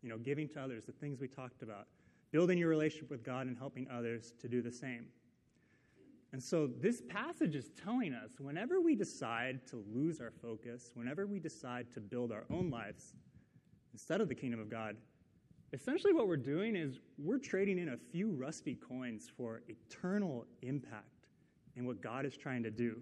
you 0.01 0.09
know, 0.09 0.17
giving 0.17 0.47
to 0.49 0.61
others, 0.61 0.85
the 0.85 0.93
things 0.93 1.19
we 1.19 1.27
talked 1.27 1.61
about, 1.61 1.87
building 2.33 2.57
your 2.57 2.67
relationship 2.67 3.11
with 3.11 3.23
God 3.23 3.45
and 3.45 3.57
helping 3.57 3.87
others 3.89 4.33
to 4.41 4.49
do 4.49 4.61
the 4.61 4.71
same. 4.71 5.05
And 6.33 6.41
so 6.41 6.67
this 6.81 7.03
passage 7.07 7.55
is 7.55 7.69
telling 7.83 8.13
us 8.15 8.31
whenever 8.39 8.81
we 8.81 8.95
decide 8.95 9.65
to 9.67 9.85
lose 9.93 10.19
our 10.19 10.33
focus, 10.41 10.89
whenever 10.95 11.27
we 11.27 11.39
decide 11.39 11.91
to 11.93 12.01
build 12.01 12.31
our 12.31 12.45
own 12.49 12.71
lives 12.71 13.13
instead 13.93 14.19
of 14.19 14.27
the 14.27 14.33
kingdom 14.33 14.59
of 14.59 14.67
God, 14.67 14.97
essentially 15.73 16.11
what 16.11 16.27
we're 16.27 16.35
doing 16.35 16.75
is 16.75 16.99
we're 17.19 17.37
trading 17.37 17.77
in 17.77 17.89
a 17.89 17.97
few 18.11 18.31
rusty 18.31 18.73
coins 18.73 19.29
for 19.37 19.61
eternal 19.67 20.47
impact 20.63 21.27
in 21.75 21.85
what 21.85 22.01
God 22.01 22.25
is 22.25 22.35
trying 22.35 22.63
to 22.63 22.71
do. 22.71 22.99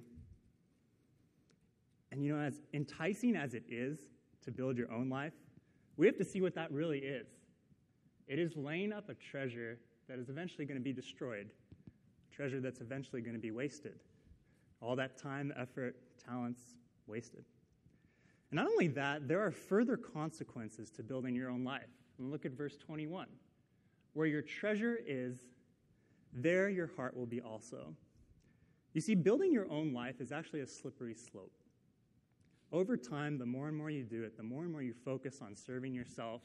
And 2.12 2.22
you 2.22 2.36
know, 2.36 2.44
as 2.44 2.62
enticing 2.74 3.38
as 3.38 3.54
it 3.54 3.64
is 3.70 3.98
to 4.44 4.52
build 4.52 4.78
your 4.78 4.92
own 4.92 5.10
life, 5.10 5.34
we 5.96 6.06
have 6.06 6.18
to 6.18 6.26
see 6.26 6.42
what 6.42 6.54
that 6.56 6.70
really 6.70 7.00
is. 7.00 7.28
It 8.28 8.40
is 8.40 8.56
laying 8.56 8.94
up 8.94 9.10
a 9.10 9.14
treasure 9.14 9.78
that 10.08 10.20
is 10.20 10.30
eventually 10.30 10.66
going 10.66 10.80
to 10.80 10.84
be 10.84 10.94
destroyed, 10.94 11.50
treasure 12.34 12.60
that's 12.60 12.82
eventually 12.82 13.22
going 13.22 13.36
to 13.36 13.42
be 13.42 13.52
wasted. 13.52 14.00
All 14.82 14.96
that 14.96 15.18
time, 15.18 15.54
effort, 15.58 15.96
talents 16.26 16.62
wasted. 17.08 17.46
And 18.52 18.58
not 18.58 18.68
only 18.68 18.88
that, 18.90 19.28
there 19.28 19.42
are 19.42 19.52
further 19.52 19.96
consequences 19.96 20.90
to 20.92 21.04
building 21.04 21.36
your 21.36 21.50
own 21.50 21.64
life. 21.64 21.90
And 22.18 22.32
look 22.32 22.46
at 22.46 22.52
verse 22.52 22.78
21. 22.78 23.28
Where 24.14 24.28
your 24.28 24.42
treasure 24.42 25.00
is, 25.06 25.40
there 26.34 26.70
your 26.70 26.90
heart 26.96 27.16
will 27.16 27.26
be 27.26 27.42
also. 27.42 27.94
You 28.94 29.02
see, 29.02 29.16
building 29.16 29.54
your 29.54 29.70
own 29.72 29.94
life 29.94 30.20
is 30.20 30.32
actually 30.32 30.62
a 30.62 30.68
slippery 30.68 31.16
slope. 31.16 31.54
Over 32.74 32.98
time, 32.98 33.38
the 33.38 33.46
more 33.46 33.68
and 33.68 33.78
more 33.78 33.90
you 33.90 34.04
do 34.04 34.24
it, 34.24 34.38
the 34.38 34.44
more 34.44 34.64
and 34.64 34.72
more 34.72 34.82
you 34.82 34.94
focus 34.94 35.40
on 35.42 35.56
serving 35.56 35.94
yourself, 35.94 36.42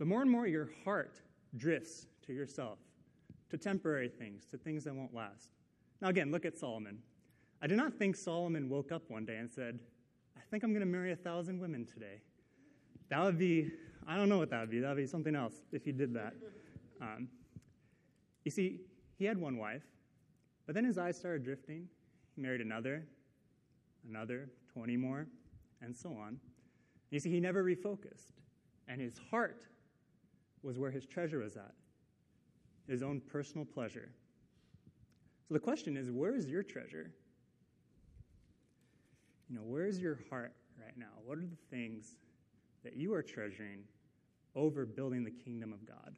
the 0.00 0.06
more 0.06 0.22
and 0.22 0.30
more 0.30 0.46
your 0.46 0.70
heart 0.82 1.20
drifts 1.58 2.06
to 2.26 2.32
yourself, 2.32 2.78
to 3.50 3.58
temporary 3.58 4.08
things, 4.08 4.46
to 4.46 4.56
things 4.56 4.82
that 4.84 4.94
won't 4.94 5.14
last. 5.14 5.50
Now, 6.00 6.08
again, 6.08 6.32
look 6.32 6.46
at 6.46 6.56
Solomon. 6.56 7.00
I 7.60 7.66
do 7.66 7.76
not 7.76 7.92
think 7.92 8.16
Solomon 8.16 8.70
woke 8.70 8.92
up 8.92 9.02
one 9.08 9.26
day 9.26 9.36
and 9.36 9.50
said, 9.50 9.78
I 10.38 10.40
think 10.50 10.64
I'm 10.64 10.70
going 10.70 10.80
to 10.80 10.86
marry 10.86 11.12
a 11.12 11.16
thousand 11.16 11.60
women 11.60 11.84
today. 11.84 12.22
That 13.10 13.22
would 13.22 13.38
be, 13.38 13.70
I 14.08 14.16
don't 14.16 14.30
know 14.30 14.38
what 14.38 14.48
that 14.48 14.60
would 14.60 14.70
be. 14.70 14.80
That 14.80 14.88
would 14.88 14.96
be 14.96 15.06
something 15.06 15.36
else 15.36 15.56
if 15.70 15.84
he 15.84 15.92
did 15.92 16.14
that. 16.14 16.32
Um, 17.02 17.28
you 18.44 18.50
see, 18.50 18.80
he 19.18 19.26
had 19.26 19.36
one 19.36 19.58
wife, 19.58 19.84
but 20.64 20.74
then 20.74 20.86
his 20.86 20.96
eyes 20.96 21.18
started 21.18 21.44
drifting. 21.44 21.88
He 22.36 22.40
married 22.40 22.62
another, 22.62 23.04
another, 24.08 24.48
20 24.72 24.96
more, 24.96 25.26
and 25.82 25.94
so 25.94 26.08
on. 26.08 26.40
You 27.10 27.20
see, 27.20 27.30
he 27.30 27.38
never 27.38 27.62
refocused, 27.62 28.32
and 28.88 28.98
his 28.98 29.20
heart 29.30 29.66
was 30.62 30.78
where 30.78 30.90
his 30.90 31.06
treasure 31.06 31.38
was 31.38 31.56
at 31.56 31.74
his 32.90 33.02
own 33.02 33.20
personal 33.20 33.64
pleasure. 33.64 34.10
So 35.46 35.54
the 35.54 35.60
question 35.60 35.96
is 35.96 36.10
where 36.10 36.34
is 36.34 36.46
your 36.48 36.62
treasure? 36.62 37.12
You 39.48 39.56
know, 39.56 39.62
where 39.62 39.86
is 39.86 40.00
your 40.00 40.18
heart 40.28 40.52
right 40.78 40.96
now? 40.96 41.12
What 41.24 41.38
are 41.38 41.46
the 41.46 41.76
things 41.76 42.16
that 42.82 42.96
you 42.96 43.14
are 43.14 43.22
treasuring 43.22 43.84
over 44.54 44.84
building 44.86 45.24
the 45.24 45.30
kingdom 45.30 45.72
of 45.72 45.86
God? 45.86 46.16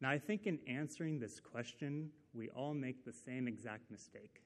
Now, 0.00 0.10
I 0.10 0.18
think 0.18 0.46
in 0.46 0.58
answering 0.66 1.18
this 1.18 1.40
question, 1.40 2.10
we 2.32 2.48
all 2.50 2.74
make 2.74 3.04
the 3.04 3.12
same 3.12 3.48
exact 3.48 3.90
mistake. 3.90 4.42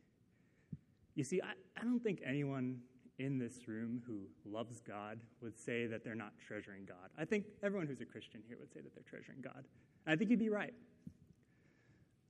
You 1.14 1.22
see, 1.22 1.40
I, 1.40 1.52
I 1.80 1.84
don't 1.84 2.00
think 2.00 2.20
anyone 2.26 2.78
in 3.18 3.38
this 3.38 3.68
room 3.68 4.02
who 4.06 4.22
loves 4.44 4.80
God 4.80 5.20
would 5.40 5.58
say 5.58 5.86
that 5.86 6.02
they're 6.02 6.14
not 6.14 6.32
treasuring 6.46 6.84
God. 6.84 7.10
I 7.18 7.24
think 7.24 7.44
everyone 7.62 7.86
who's 7.86 8.00
a 8.00 8.06
Christian 8.06 8.42
here 8.48 8.56
would 8.58 8.72
say 8.72 8.80
that 8.80 8.94
they're 8.94 9.04
treasuring 9.08 9.40
God. 9.40 9.64
And 10.06 10.14
I 10.14 10.16
think 10.16 10.30
you'd 10.30 10.40
be 10.40 10.48
right. 10.48 10.74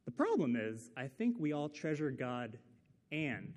The 0.05 0.11
problem 0.11 0.57
is, 0.57 0.91
I 0.97 1.07
think 1.07 1.37
we 1.39 1.53
all 1.53 1.69
treasure 1.69 2.11
God 2.11 2.59
and 3.11 3.55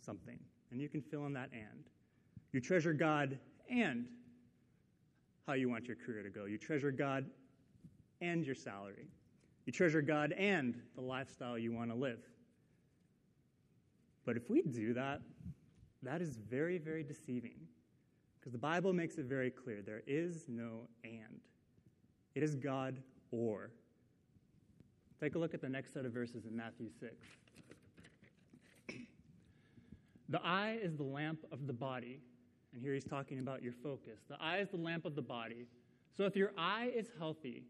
something. 0.00 0.38
And 0.70 0.80
you 0.80 0.88
can 0.88 1.02
fill 1.02 1.26
in 1.26 1.32
that 1.32 1.50
and. 1.52 1.84
You 2.52 2.60
treasure 2.60 2.92
God 2.92 3.38
and 3.68 4.06
how 5.46 5.54
you 5.54 5.68
want 5.68 5.86
your 5.86 5.96
career 5.96 6.22
to 6.22 6.30
go. 6.30 6.44
You 6.44 6.58
treasure 6.58 6.92
God 6.92 7.26
and 8.20 8.44
your 8.44 8.54
salary. 8.54 9.08
You 9.66 9.72
treasure 9.72 10.02
God 10.02 10.32
and 10.32 10.80
the 10.94 11.02
lifestyle 11.02 11.58
you 11.58 11.72
want 11.72 11.90
to 11.90 11.96
live. 11.96 12.20
But 14.24 14.36
if 14.36 14.48
we 14.48 14.62
do 14.62 14.94
that, 14.94 15.20
that 16.02 16.22
is 16.22 16.36
very, 16.36 16.78
very 16.78 17.02
deceiving 17.02 17.58
because 18.38 18.52
the 18.52 18.58
Bible 18.58 18.92
makes 18.92 19.16
it 19.16 19.26
very 19.26 19.50
clear 19.50 19.82
there 19.82 20.02
is 20.06 20.44
no 20.48 20.88
and. 21.04 21.40
It 22.34 22.42
is 22.42 22.54
God 22.54 23.02
or. 23.30 23.70
Take 25.20 25.34
a 25.34 25.38
look 25.38 25.54
at 25.54 25.60
the 25.60 25.68
next 25.68 25.92
set 25.92 26.04
of 26.04 26.12
verses 26.12 26.46
in 26.46 26.56
Matthew 26.56 26.88
6. 27.00 27.12
The 30.30 30.40
eye 30.44 30.78
is 30.82 30.94
the 30.94 31.04
lamp 31.04 31.40
of 31.50 31.66
the 31.66 31.72
body. 31.72 32.20
And 32.72 32.82
here 32.82 32.92
he's 32.92 33.04
talking 33.04 33.38
about 33.38 33.62
your 33.62 33.72
focus. 33.72 34.20
The 34.28 34.36
eye 34.40 34.58
is 34.58 34.68
the 34.68 34.76
lamp 34.76 35.06
of 35.06 35.14
the 35.14 35.22
body. 35.22 35.66
So 36.14 36.24
if 36.24 36.36
your 36.36 36.52
eye 36.58 36.92
is 36.94 37.08
healthy, 37.18 37.64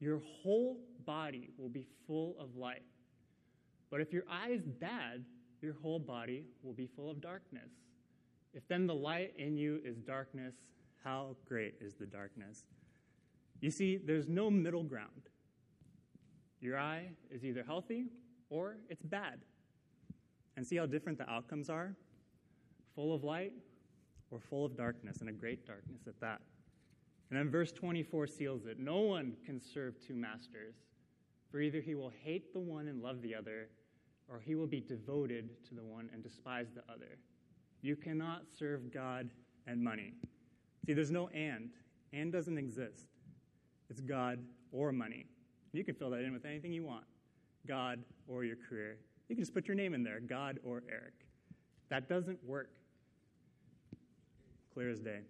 your 0.00 0.20
whole 0.42 0.78
body 1.04 1.50
will 1.56 1.68
be 1.68 1.86
full 2.06 2.36
of 2.38 2.56
light. 2.56 2.82
But 3.90 4.00
if 4.00 4.12
your 4.12 4.24
eye 4.28 4.50
is 4.50 4.62
bad, 4.64 5.24
your 5.66 5.74
whole 5.82 5.98
body 5.98 6.44
will 6.62 6.72
be 6.72 6.86
full 6.86 7.10
of 7.10 7.20
darkness. 7.20 7.72
If 8.54 8.66
then 8.68 8.86
the 8.86 8.94
light 8.94 9.34
in 9.36 9.56
you 9.56 9.80
is 9.84 9.96
darkness, 9.98 10.54
how 11.02 11.34
great 11.44 11.74
is 11.80 11.94
the 11.94 12.06
darkness? 12.06 12.62
You 13.60 13.72
see, 13.72 13.96
there's 13.96 14.28
no 14.28 14.48
middle 14.48 14.84
ground. 14.84 15.28
Your 16.60 16.78
eye 16.78 17.08
is 17.32 17.44
either 17.44 17.64
healthy 17.64 18.06
or 18.48 18.76
it's 18.88 19.02
bad. 19.02 19.40
And 20.56 20.64
see 20.64 20.76
how 20.76 20.86
different 20.86 21.18
the 21.18 21.28
outcomes 21.28 21.68
are? 21.68 21.96
Full 22.94 23.12
of 23.12 23.24
light 23.24 23.52
or 24.30 24.38
full 24.38 24.64
of 24.64 24.76
darkness, 24.76 25.18
and 25.20 25.28
a 25.28 25.32
great 25.32 25.66
darkness 25.66 26.02
at 26.06 26.18
that. 26.20 26.40
And 27.30 27.38
then 27.38 27.50
verse 27.50 27.72
24 27.72 28.28
seals 28.28 28.66
it 28.66 28.78
No 28.78 29.00
one 29.00 29.34
can 29.44 29.60
serve 29.60 29.94
two 30.00 30.14
masters, 30.14 30.76
for 31.50 31.60
either 31.60 31.80
he 31.80 31.96
will 31.96 32.12
hate 32.22 32.52
the 32.52 32.60
one 32.60 32.86
and 32.86 33.02
love 33.02 33.20
the 33.20 33.34
other, 33.34 33.68
or 34.28 34.40
he 34.40 34.54
will 34.54 34.66
be 34.66 34.80
devoted 34.80 35.50
to 35.68 35.74
the 35.74 35.84
one 35.84 36.10
and 36.12 36.22
despise 36.22 36.66
the 36.74 36.82
other. 36.92 37.18
You 37.82 37.96
cannot 37.96 38.42
serve 38.58 38.92
God 38.92 39.30
and 39.66 39.82
money. 39.82 40.14
See, 40.84 40.92
there's 40.92 41.10
no 41.10 41.28
and. 41.28 41.70
And 42.12 42.32
doesn't 42.32 42.58
exist. 42.58 43.08
It's 43.90 44.00
God 44.00 44.38
or 44.72 44.92
money. 44.92 45.26
You 45.72 45.84
can 45.84 45.94
fill 45.94 46.10
that 46.10 46.20
in 46.20 46.32
with 46.32 46.44
anything 46.44 46.72
you 46.72 46.84
want 46.84 47.04
God 47.66 48.02
or 48.26 48.44
your 48.44 48.56
career. 48.56 48.98
You 49.28 49.36
can 49.36 49.42
just 49.42 49.54
put 49.54 49.66
your 49.66 49.74
name 49.74 49.92
in 49.94 50.02
there 50.02 50.20
God 50.20 50.58
or 50.64 50.82
Eric. 50.90 51.26
That 51.88 52.08
doesn't 52.08 52.42
work. 52.44 52.70
Clear 54.72 54.90
as 54.90 55.00
day. 55.00 55.20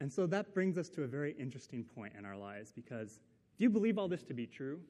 And 0.00 0.12
so 0.12 0.26
that 0.26 0.52
brings 0.52 0.78
us 0.78 0.88
to 0.90 1.04
a 1.04 1.06
very 1.06 1.32
interesting 1.38 1.84
point 1.84 2.14
in 2.18 2.24
our 2.24 2.36
lives 2.36 2.72
because 2.72 3.20
if 3.54 3.60
you 3.60 3.70
believe 3.70 3.98
all 3.98 4.08
this 4.08 4.24
to 4.24 4.34
be 4.34 4.46
true, 4.46 4.80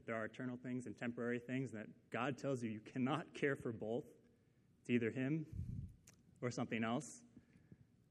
that 0.00 0.06
there 0.06 0.16
are 0.16 0.24
eternal 0.24 0.56
things 0.56 0.86
and 0.86 0.96
temporary 0.96 1.38
things, 1.38 1.72
and 1.72 1.82
that 1.82 1.88
God 2.10 2.38
tells 2.38 2.62
you 2.62 2.70
you 2.70 2.80
cannot 2.80 3.26
care 3.34 3.54
for 3.54 3.70
both, 3.70 4.04
it's 4.80 4.88
either 4.88 5.10
Him 5.10 5.44
or 6.40 6.50
something 6.50 6.82
else, 6.82 7.20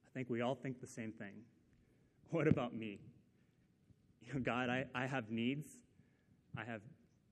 I 0.06 0.10
think 0.14 0.30
we 0.30 0.42
all 0.42 0.54
think 0.54 0.80
the 0.80 0.88
same 0.88 1.12
thing. 1.12 1.34
What 2.32 2.48
about 2.48 2.76
me? 2.76 3.00
You 4.22 4.36
know, 4.36 4.40
God, 4.42 4.70
I, 4.70 4.86
I 4.94 5.08
have 5.08 5.32
needs. 5.32 5.68
I 6.56 6.64
have 6.64 6.82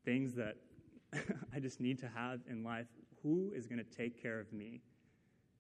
things 0.06 0.34
that 0.34 0.56
I 1.54 1.60
just 1.60 1.80
need 1.80 2.00
to 2.00 2.08
have 2.08 2.40
in 2.50 2.64
life. 2.64 2.88
Who 3.22 3.52
is 3.56 3.68
going 3.68 3.78
to 3.78 3.84
take 3.84 4.20
care 4.20 4.40
of 4.40 4.52
me? 4.52 4.82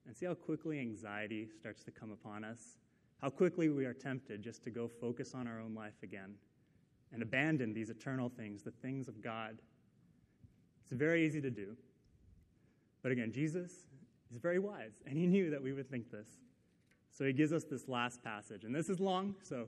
And 0.08 0.18
see 0.18 0.25
how 0.25 0.34
quickly 0.34 0.80
anxiety 0.80 1.50
starts 1.56 1.84
to 1.84 1.92
come 1.92 2.12
upon 2.12 2.44
us? 2.44 2.80
How 3.22 3.30
quickly 3.30 3.70
we 3.70 3.86
are 3.86 3.94
tempted 3.94 4.42
just 4.42 4.63
to 4.63 4.72
go 4.72 4.88
focus 4.88 5.36
on 5.36 5.48
our 5.48 5.60
own 5.60 5.75
life 5.75 6.01
again 6.01 6.34
and 7.14 7.22
abandon 7.22 7.74
these 7.74 7.90
eternal 7.90 8.30
things, 8.30 8.64
the 8.64 8.72
things 8.72 9.08
of 9.08 9.22
God. 9.22 9.58
It's 10.84 10.92
very 10.92 11.26
easy 11.26 11.42
to 11.42 11.50
do. 11.50 11.76
But 13.04 13.12
again, 13.12 13.32
Jesus 13.32 13.72
is 14.34 14.42
very 14.42 14.60
wise, 14.60 15.02
and 15.06 15.18
he 15.18 15.26
knew 15.26 15.50
that 15.50 15.62
we 15.62 15.74
would 15.74 15.90
think 15.90 16.12
this. 16.12 16.28
So 17.12 17.26
he 17.26 17.34
gives 17.34 17.54
us 17.54 17.64
this 17.64 17.88
last 17.88 18.24
passage. 18.24 18.64
And 18.64 18.76
this 18.76 18.90
is 18.90 19.00
long, 19.00 19.36
so 19.42 19.68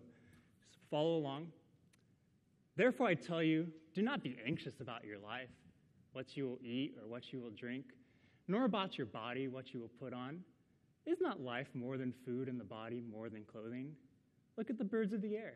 just 0.71 0.85
follow 0.89 1.17
along. 1.17 1.47
Therefore, 2.75 3.07
I 3.07 3.15
tell 3.15 3.41
you, 3.41 3.67
do 3.93 4.01
not 4.01 4.21
be 4.21 4.37
anxious 4.45 4.81
about 4.81 5.03
your 5.03 5.17
life, 5.17 5.49
what 6.13 6.37
you 6.37 6.47
will 6.47 6.59
eat 6.63 6.95
or 7.01 7.07
what 7.07 7.33
you 7.33 7.39
will 7.39 7.51
drink, 7.51 7.85
nor 8.47 8.65
about 8.65 8.97
your 8.97 9.07
body, 9.07 9.47
what 9.47 9.73
you 9.73 9.79
will 9.79 9.91
put 9.99 10.13
on. 10.13 10.39
Is 11.05 11.19
not 11.21 11.41
life 11.41 11.67
more 11.73 11.97
than 11.97 12.13
food 12.25 12.47
and 12.47 12.59
the 12.59 12.65
body 12.65 13.01
more 13.11 13.29
than 13.29 13.43
clothing? 13.43 13.95
Look 14.57 14.69
at 14.69 14.77
the 14.77 14.83
birds 14.83 15.13
of 15.13 15.21
the 15.21 15.35
air. 15.35 15.55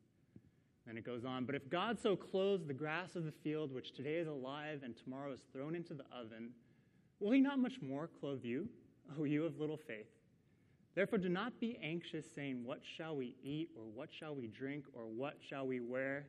And 0.87 0.97
it 0.97 1.05
goes 1.05 1.25
on, 1.25 1.45
but 1.45 1.55
if 1.55 1.69
God 1.69 1.99
so 1.99 2.15
clothes 2.15 2.65
the 2.65 2.73
grass 2.73 3.15
of 3.15 3.23
the 3.23 3.31
field, 3.31 3.71
which 3.71 3.93
today 3.93 4.15
is 4.15 4.27
alive 4.27 4.81
and 4.83 4.95
tomorrow 4.97 5.31
is 5.31 5.41
thrown 5.53 5.75
into 5.75 5.93
the 5.93 6.05
oven, 6.11 6.49
will 7.19 7.31
he 7.31 7.39
not 7.39 7.59
much 7.59 7.81
more 7.81 8.09
clothe 8.19 8.43
you, 8.43 8.67
O 9.19 9.23
you 9.23 9.45
of 9.45 9.59
little 9.59 9.77
faith? 9.77 10.07
Therefore, 10.95 11.19
do 11.19 11.29
not 11.29 11.59
be 11.59 11.79
anxious, 11.81 12.25
saying, 12.35 12.65
What 12.65 12.81
shall 12.83 13.15
we 13.15 13.35
eat, 13.43 13.69
or 13.77 13.83
what 13.83 14.09
shall 14.11 14.35
we 14.35 14.47
drink, 14.47 14.85
or 14.93 15.03
what 15.03 15.37
shall 15.39 15.65
we 15.65 15.79
wear, 15.79 16.25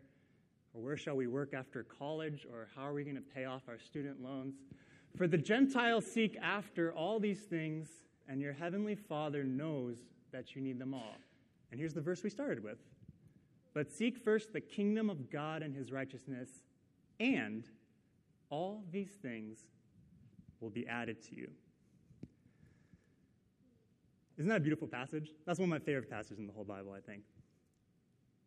or 0.72 0.82
where 0.82 0.96
shall 0.96 1.16
we 1.16 1.26
work 1.26 1.52
after 1.54 1.82
college, 1.82 2.46
or 2.50 2.68
how 2.76 2.82
are 2.82 2.92
we 2.92 3.02
going 3.02 3.16
to 3.16 3.22
pay 3.22 3.44
off 3.44 3.62
our 3.68 3.78
student 3.78 4.22
loans? 4.22 4.54
For 5.16 5.26
the 5.26 5.38
Gentiles 5.38 6.06
seek 6.06 6.36
after 6.40 6.92
all 6.92 7.18
these 7.18 7.40
things, 7.40 7.88
and 8.28 8.40
your 8.40 8.52
heavenly 8.52 8.94
Father 8.94 9.42
knows 9.44 9.96
that 10.30 10.54
you 10.54 10.62
need 10.62 10.78
them 10.78 10.94
all. 10.94 11.16
And 11.70 11.80
here's 11.80 11.94
the 11.94 12.00
verse 12.00 12.22
we 12.22 12.30
started 12.30 12.62
with 12.62 12.78
But 13.74 13.90
seek 13.90 14.18
first 14.18 14.52
the 14.52 14.60
kingdom 14.60 15.08
of 15.08 15.30
God 15.30 15.62
and 15.62 15.74
his 15.74 15.90
righteousness, 15.92 16.50
and 17.20 17.64
all 18.50 18.84
these 18.90 19.12
things 19.22 19.66
will 20.60 20.70
be 20.70 20.86
added 20.86 21.22
to 21.28 21.34
you. 21.34 21.50
Isn't 24.36 24.48
that 24.48 24.58
a 24.58 24.60
beautiful 24.60 24.88
passage? 24.88 25.30
That's 25.46 25.58
one 25.58 25.68
of 25.68 25.70
my 25.70 25.78
favorite 25.78 26.10
passages 26.10 26.38
in 26.38 26.46
the 26.46 26.52
whole 26.52 26.64
Bible, 26.64 26.92
I 26.92 27.00
think. 27.00 27.22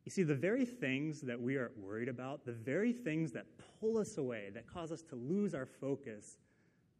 You 0.03 0.11
see, 0.11 0.23
the 0.23 0.35
very 0.35 0.65
things 0.65 1.21
that 1.21 1.39
we 1.39 1.55
are 1.55 1.71
worried 1.77 2.09
about, 2.09 2.45
the 2.45 2.51
very 2.51 2.93
things 2.93 3.31
that 3.31 3.45
pull 3.79 3.97
us 3.97 4.17
away, 4.17 4.51
that 4.53 4.67
cause 4.67 4.91
us 4.91 5.01
to 5.03 5.15
lose 5.15 5.55
our 5.55 5.65
focus 5.65 6.37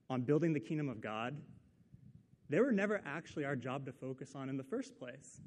on 0.10 0.22
building 0.22 0.54
the 0.54 0.60
kingdom 0.60 0.90
of 0.90 1.02
God, 1.02 1.36
they 2.50 2.60
were 2.60 2.72
never 2.72 3.02
actually 3.06 3.46
our 3.46 3.56
job 3.56 3.86
to 3.86 3.92
focus 3.92 4.34
on 4.36 4.50
in 4.50 4.58
the 4.58 4.64
first 4.64 4.98
place. 4.98 5.42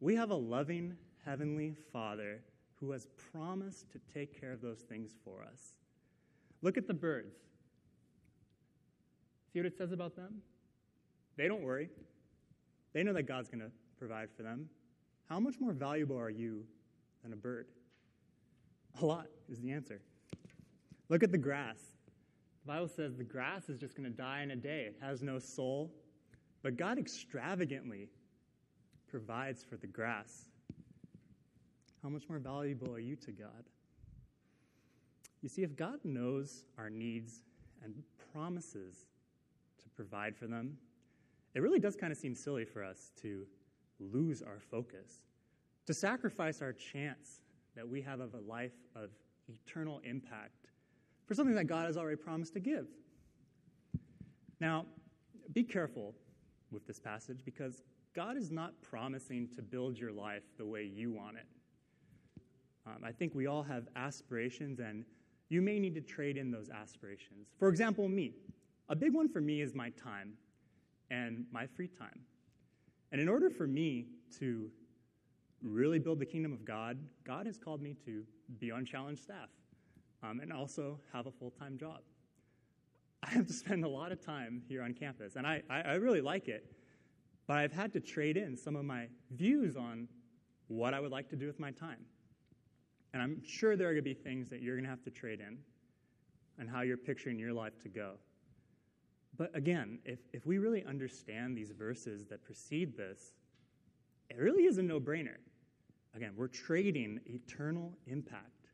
We 0.00 0.16
have 0.16 0.30
a 0.30 0.36
loving 0.36 0.96
Heavenly 1.28 1.74
Father 1.92 2.40
who 2.80 2.90
has 2.92 3.06
promised 3.32 3.90
to 3.92 3.98
take 4.14 4.40
care 4.40 4.50
of 4.50 4.62
those 4.62 4.78
things 4.78 5.10
for 5.24 5.42
us. 5.42 5.74
Look 6.62 6.78
at 6.78 6.86
the 6.86 6.94
birds. 6.94 7.34
See 9.52 9.58
what 9.58 9.66
it 9.66 9.76
says 9.76 9.92
about 9.92 10.16
them? 10.16 10.40
They 11.36 11.46
don't 11.46 11.62
worry. 11.62 11.90
They 12.94 13.02
know 13.02 13.12
that 13.12 13.24
God's 13.24 13.50
going 13.50 13.60
to 13.60 13.70
provide 13.98 14.30
for 14.34 14.42
them. 14.42 14.70
How 15.28 15.38
much 15.38 15.56
more 15.60 15.72
valuable 15.72 16.18
are 16.18 16.30
you 16.30 16.64
than 17.22 17.34
a 17.34 17.36
bird? 17.36 17.66
A 19.02 19.04
lot 19.04 19.26
is 19.50 19.60
the 19.60 19.70
answer. 19.70 20.00
Look 21.10 21.22
at 21.22 21.30
the 21.30 21.38
grass. 21.38 21.78
The 22.64 22.72
Bible 22.72 22.88
says 22.88 23.16
the 23.16 23.24
grass 23.24 23.68
is 23.68 23.78
just 23.78 23.94
going 23.94 24.10
to 24.10 24.16
die 24.16 24.42
in 24.42 24.52
a 24.52 24.56
day, 24.56 24.86
it 24.88 24.96
has 25.02 25.22
no 25.22 25.38
soul. 25.38 25.92
But 26.62 26.78
God 26.78 26.98
extravagantly 26.98 28.08
provides 29.08 29.62
for 29.62 29.76
the 29.76 29.86
grass. 29.86 30.46
How 32.02 32.08
much 32.08 32.28
more 32.28 32.38
valuable 32.38 32.94
are 32.94 33.00
you 33.00 33.16
to 33.16 33.32
God? 33.32 33.64
You 35.42 35.48
see, 35.48 35.62
if 35.62 35.76
God 35.76 35.98
knows 36.04 36.64
our 36.78 36.90
needs 36.90 37.42
and 37.84 37.94
promises 38.32 39.06
to 39.82 39.88
provide 39.90 40.36
for 40.36 40.46
them, 40.46 40.76
it 41.54 41.60
really 41.60 41.78
does 41.78 41.96
kind 41.96 42.12
of 42.12 42.18
seem 42.18 42.34
silly 42.34 42.64
for 42.64 42.84
us 42.84 43.12
to 43.22 43.46
lose 44.00 44.42
our 44.42 44.60
focus, 44.70 45.22
to 45.86 45.94
sacrifice 45.94 46.62
our 46.62 46.72
chance 46.72 47.42
that 47.74 47.88
we 47.88 48.02
have 48.02 48.20
of 48.20 48.34
a 48.34 48.40
life 48.40 48.72
of 48.94 49.10
eternal 49.48 50.00
impact 50.04 50.68
for 51.26 51.34
something 51.34 51.54
that 51.54 51.66
God 51.66 51.86
has 51.86 51.96
already 51.96 52.16
promised 52.16 52.54
to 52.54 52.60
give. 52.60 52.86
Now, 54.60 54.86
be 55.52 55.62
careful 55.62 56.14
with 56.70 56.86
this 56.86 56.98
passage 56.98 57.40
because 57.44 57.82
God 58.14 58.36
is 58.36 58.50
not 58.50 58.80
promising 58.82 59.48
to 59.54 59.62
build 59.62 59.98
your 59.98 60.12
life 60.12 60.42
the 60.56 60.66
way 60.66 60.84
you 60.84 61.12
want 61.12 61.36
it. 61.36 61.46
Um, 62.88 63.04
I 63.04 63.12
think 63.12 63.34
we 63.34 63.46
all 63.46 63.62
have 63.62 63.88
aspirations, 63.96 64.80
and 64.80 65.04
you 65.50 65.60
may 65.60 65.78
need 65.78 65.94
to 65.94 66.00
trade 66.00 66.36
in 66.36 66.50
those 66.50 66.70
aspirations. 66.70 67.48
For 67.58 67.68
example, 67.68 68.08
me. 68.08 68.34
A 68.88 68.96
big 68.96 69.12
one 69.12 69.28
for 69.28 69.40
me 69.40 69.60
is 69.60 69.74
my 69.74 69.90
time. 69.90 70.34
and 71.10 71.46
my 71.52 71.66
free 71.66 71.88
time. 71.88 72.20
And 73.12 73.20
in 73.20 73.28
order 73.28 73.48
for 73.48 73.66
me 73.66 74.06
to 74.38 74.70
really 75.62 75.98
build 75.98 76.18
the 76.18 76.26
kingdom 76.26 76.52
of 76.52 76.64
God, 76.64 76.98
God 77.24 77.46
has 77.46 77.56
called 77.56 77.80
me 77.80 77.96
to 78.04 78.24
be 78.60 78.70
on 78.70 78.84
challenge 78.84 79.20
staff 79.20 79.48
um, 80.22 80.40
and 80.40 80.52
also 80.52 81.00
have 81.12 81.26
a 81.26 81.30
full 81.30 81.50
time 81.50 81.78
job. 81.78 82.00
I 83.22 83.30
have 83.30 83.46
to 83.46 83.52
spend 83.52 83.84
a 83.84 83.88
lot 83.88 84.12
of 84.12 84.24
time 84.24 84.62
here 84.68 84.82
on 84.82 84.94
campus, 84.94 85.36
and 85.36 85.46
I, 85.46 85.62
I, 85.68 85.80
I 85.80 85.94
really 85.94 86.20
like 86.20 86.48
it, 86.48 86.72
but 87.46 87.56
I've 87.56 87.72
had 87.72 87.92
to 87.94 88.00
trade 88.00 88.36
in 88.36 88.56
some 88.56 88.76
of 88.76 88.84
my 88.84 89.08
views 89.30 89.76
on 89.76 90.08
what 90.68 90.94
I 90.94 91.00
would 91.00 91.10
like 91.10 91.30
to 91.30 91.36
do 91.36 91.46
with 91.46 91.58
my 91.58 91.70
time. 91.70 92.04
And 93.12 93.22
I'm 93.22 93.42
sure 93.44 93.76
there 93.76 93.88
are 93.88 93.92
going 93.92 94.04
to 94.04 94.14
be 94.14 94.14
things 94.14 94.50
that 94.50 94.62
you're 94.62 94.74
going 94.74 94.84
to 94.84 94.90
have 94.90 95.02
to 95.04 95.10
trade 95.10 95.40
in 95.40 95.58
and 96.58 96.68
how 96.68 96.82
you're 96.82 96.96
picturing 96.96 97.38
your 97.38 97.52
life 97.52 97.78
to 97.82 97.88
go. 97.88 98.14
But 99.36 99.56
again, 99.56 100.00
if, 100.04 100.18
if 100.32 100.46
we 100.46 100.58
really 100.58 100.84
understand 100.84 101.56
these 101.56 101.70
verses 101.70 102.26
that 102.26 102.44
precede 102.44 102.96
this, 102.96 103.32
it 104.30 104.36
really 104.36 104.64
is 104.64 104.78
a 104.78 104.82
no 104.82 105.00
brainer. 105.00 105.36
Again, 106.14 106.32
we're 106.36 106.48
trading 106.48 107.20
eternal 107.26 107.96
impact 108.06 108.66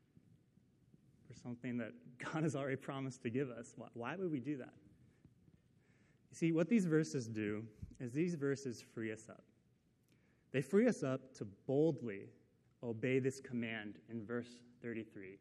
for 1.27 1.35
something 1.35 1.77
that 1.77 1.91
God 2.33 2.43
has 2.43 2.55
already 2.55 2.77
promised 2.77 3.21
to 3.23 3.29
give 3.29 3.49
us. 3.49 3.73
Why, 3.77 3.87
why 3.93 4.15
would 4.15 4.31
we 4.31 4.39
do 4.39 4.57
that? 4.57 4.73
You 6.31 6.35
see, 6.35 6.51
what 6.51 6.67
these 6.67 6.85
verses 6.85 7.27
do 7.27 7.63
is 7.99 8.11
these 8.11 8.35
verses 8.35 8.83
free 8.93 9.11
us 9.11 9.29
up. 9.29 9.43
They 10.51 10.61
free 10.61 10.87
us 10.87 11.03
up 11.03 11.33
to 11.35 11.45
boldly 11.67 12.29
obey 12.83 13.19
this 13.19 13.39
command 13.39 13.95
in 14.09 14.25
verse 14.25 14.61
33 14.81 15.37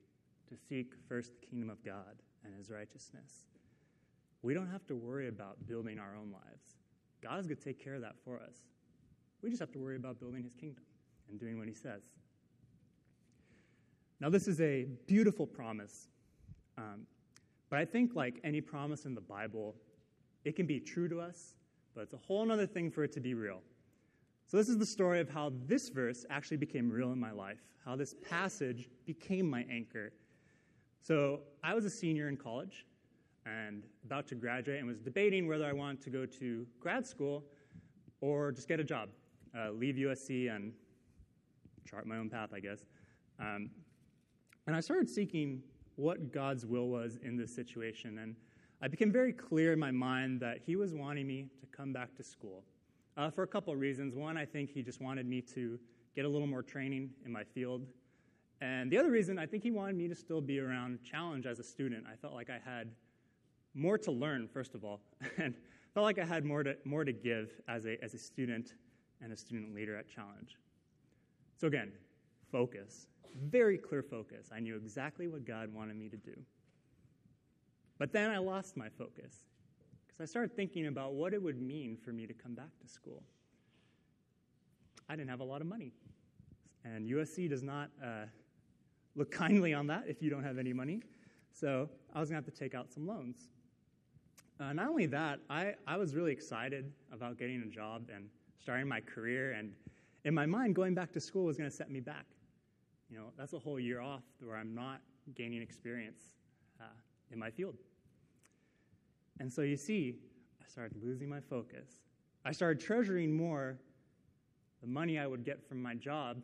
to 0.48 0.56
seek 0.56 0.92
first 1.08 1.32
the 1.40 1.46
kingdom 1.46 1.70
of 1.70 1.84
God 1.84 2.22
and 2.44 2.54
his 2.54 2.70
righteousness. 2.70 3.46
We 4.42 4.54
don't 4.54 4.70
have 4.70 4.86
to 4.86 4.94
worry 4.94 5.28
about 5.28 5.66
building 5.66 5.98
our 5.98 6.14
own 6.16 6.30
lives. 6.30 6.76
God 7.22 7.40
is 7.40 7.46
going 7.46 7.56
to 7.56 7.64
take 7.64 7.82
care 7.82 7.94
of 7.94 8.02
that 8.02 8.16
for 8.24 8.38
us. 8.38 8.56
We 9.42 9.50
just 9.50 9.60
have 9.60 9.72
to 9.72 9.78
worry 9.78 9.96
about 9.96 10.20
building 10.20 10.42
his 10.42 10.54
kingdom 10.54 10.84
and 11.30 11.40
doing 11.40 11.58
what 11.58 11.66
he 11.66 11.74
says. 11.74 12.02
Now, 14.20 14.30
this 14.30 14.46
is 14.46 14.60
a 14.60 14.86
beautiful 15.06 15.46
promise, 15.46 16.08
um, 16.78 17.06
but 17.68 17.78
I 17.78 17.84
think, 17.84 18.14
like 18.14 18.40
any 18.44 18.60
promise 18.60 19.04
in 19.04 19.14
the 19.14 19.20
Bible, 19.20 19.74
it 20.44 20.56
can 20.56 20.66
be 20.66 20.78
true 20.78 21.08
to 21.08 21.20
us, 21.20 21.54
but 21.94 22.02
it's 22.02 22.12
a 22.12 22.18
whole 22.18 22.50
other 22.50 22.66
thing 22.66 22.90
for 22.90 23.02
it 23.04 23.12
to 23.12 23.20
be 23.20 23.34
real. 23.34 23.60
So, 24.46 24.56
this 24.58 24.68
is 24.68 24.78
the 24.78 24.86
story 24.86 25.20
of 25.20 25.28
how 25.28 25.52
this 25.66 25.88
verse 25.88 26.26
actually 26.28 26.58
became 26.58 26.90
real 26.90 27.12
in 27.12 27.18
my 27.18 27.32
life, 27.32 27.60
how 27.84 27.96
this 27.96 28.14
passage 28.28 28.88
became 29.06 29.48
my 29.48 29.64
anchor. 29.70 30.12
So, 31.02 31.40
I 31.62 31.74
was 31.74 31.84
a 31.84 31.90
senior 31.90 32.28
in 32.28 32.36
college 32.36 32.86
and 33.46 33.84
about 34.04 34.26
to 34.28 34.34
graduate 34.34 34.78
and 34.78 34.86
was 34.86 34.98
debating 34.98 35.48
whether 35.48 35.66
I 35.66 35.72
wanted 35.72 36.02
to 36.02 36.10
go 36.10 36.26
to 36.26 36.66
grad 36.78 37.06
school 37.06 37.44
or 38.20 38.52
just 38.52 38.68
get 38.68 38.80
a 38.80 38.84
job, 38.84 39.08
uh, 39.58 39.70
leave 39.70 39.96
USC 39.96 40.54
and 40.54 40.72
chart 41.84 42.06
my 42.06 42.16
own 42.16 42.28
path, 42.28 42.50
I 42.54 42.60
guess. 42.60 42.84
Um, 43.38 43.70
and 44.66 44.74
I 44.76 44.80
started 44.80 45.08
seeking 45.08 45.62
what 45.96 46.32
God's 46.32 46.66
will 46.66 46.88
was 46.88 47.18
in 47.22 47.36
this 47.36 47.54
situation. 47.54 48.18
And 48.18 48.36
I 48.82 48.88
became 48.88 49.12
very 49.12 49.32
clear 49.32 49.72
in 49.72 49.78
my 49.78 49.90
mind 49.90 50.40
that 50.40 50.58
He 50.64 50.76
was 50.76 50.94
wanting 50.94 51.26
me 51.26 51.48
to 51.60 51.66
come 51.66 51.92
back 51.92 52.14
to 52.16 52.22
school 52.22 52.62
uh, 53.16 53.30
for 53.30 53.42
a 53.42 53.46
couple 53.46 53.72
of 53.72 53.80
reasons. 53.80 54.14
One, 54.14 54.36
I 54.36 54.44
think 54.44 54.70
He 54.70 54.82
just 54.82 55.00
wanted 55.00 55.26
me 55.26 55.40
to 55.54 55.78
get 56.14 56.24
a 56.24 56.28
little 56.28 56.46
more 56.46 56.62
training 56.62 57.10
in 57.24 57.32
my 57.32 57.44
field. 57.44 57.86
And 58.60 58.90
the 58.90 58.98
other 58.98 59.10
reason, 59.10 59.38
I 59.38 59.46
think 59.46 59.62
He 59.62 59.70
wanted 59.70 59.96
me 59.96 60.08
to 60.08 60.14
still 60.14 60.40
be 60.40 60.60
around 60.60 60.98
challenge 61.02 61.46
as 61.46 61.58
a 61.58 61.64
student. 61.64 62.04
I 62.10 62.16
felt 62.16 62.34
like 62.34 62.50
I 62.50 62.60
had 62.64 62.90
more 63.74 63.98
to 63.98 64.10
learn, 64.10 64.48
first 64.48 64.74
of 64.74 64.84
all, 64.84 65.00
and 65.38 65.54
felt 65.92 66.04
like 66.04 66.18
I 66.18 66.24
had 66.24 66.44
more 66.44 66.62
to, 66.62 66.76
more 66.84 67.04
to 67.04 67.12
give 67.12 67.50
as 67.68 67.86
a, 67.86 68.02
as 68.02 68.14
a 68.14 68.18
student 68.18 68.74
and 69.20 69.32
a 69.32 69.36
student 69.36 69.74
leader 69.74 69.96
at 69.96 70.08
Challenge. 70.08 70.58
So, 71.56 71.66
again, 71.66 71.92
focus 72.50 73.06
very 73.34 73.78
clear 73.78 74.02
focus. 74.02 74.48
I 74.54 74.60
knew 74.60 74.76
exactly 74.76 75.26
what 75.26 75.44
God 75.44 75.72
wanted 75.72 75.96
me 75.96 76.08
to 76.08 76.16
do. 76.16 76.34
But 77.98 78.12
then 78.12 78.30
I 78.30 78.38
lost 78.38 78.76
my 78.76 78.88
focus 78.88 79.44
because 80.16 80.30
I 80.30 80.30
started 80.30 80.54
thinking 80.54 80.86
about 80.86 81.14
what 81.14 81.34
it 81.34 81.42
would 81.42 81.60
mean 81.60 81.96
for 81.96 82.12
me 82.12 82.26
to 82.26 82.32
come 82.32 82.54
back 82.54 82.70
to 82.80 82.88
school. 82.88 83.22
I 85.08 85.16
didn't 85.16 85.30
have 85.30 85.40
a 85.40 85.44
lot 85.44 85.60
of 85.60 85.66
money, 85.66 85.92
and 86.84 87.06
USC 87.06 87.48
does 87.48 87.62
not 87.62 87.90
uh, 88.02 88.24
look 89.16 89.30
kindly 89.30 89.74
on 89.74 89.86
that 89.88 90.04
if 90.06 90.22
you 90.22 90.30
don't 90.30 90.44
have 90.44 90.58
any 90.58 90.72
money. 90.72 91.00
So 91.52 91.88
I 92.14 92.20
was 92.20 92.30
going 92.30 92.42
to 92.42 92.46
have 92.46 92.54
to 92.54 92.58
take 92.58 92.74
out 92.74 92.92
some 92.92 93.06
loans. 93.06 93.48
Uh, 94.58 94.72
not 94.72 94.88
only 94.88 95.06
that, 95.06 95.40
I, 95.50 95.74
I 95.86 95.96
was 95.96 96.14
really 96.14 96.32
excited 96.32 96.92
about 97.12 97.38
getting 97.38 97.62
a 97.62 97.66
job 97.66 98.08
and 98.14 98.28
starting 98.60 98.88
my 98.88 99.00
career, 99.00 99.52
and 99.52 99.72
in 100.24 100.32
my 100.32 100.46
mind, 100.46 100.74
going 100.74 100.94
back 100.94 101.12
to 101.12 101.20
school 101.20 101.44
was 101.44 101.56
going 101.56 101.68
to 101.68 101.76
set 101.76 101.90
me 101.90 102.00
back 102.00 102.24
you 103.14 103.20
know, 103.20 103.26
that's 103.36 103.52
a 103.52 103.58
whole 103.58 103.78
year 103.78 104.00
off 104.00 104.22
where 104.40 104.56
I'm 104.56 104.74
not 104.74 105.00
gaining 105.34 105.62
experience 105.62 106.20
uh, 106.80 106.84
in 107.30 107.38
my 107.38 107.50
field. 107.50 107.76
And 109.40 109.52
so 109.52 109.62
you 109.62 109.76
see, 109.76 110.16
I 110.62 110.68
started 110.68 110.96
losing 111.02 111.28
my 111.28 111.40
focus. 111.40 112.00
I 112.44 112.52
started 112.52 112.80
treasuring 112.80 113.36
more 113.36 113.78
the 114.80 114.86
money 114.86 115.18
I 115.18 115.26
would 115.26 115.44
get 115.44 115.66
from 115.66 115.82
my 115.82 115.94
job. 115.94 116.42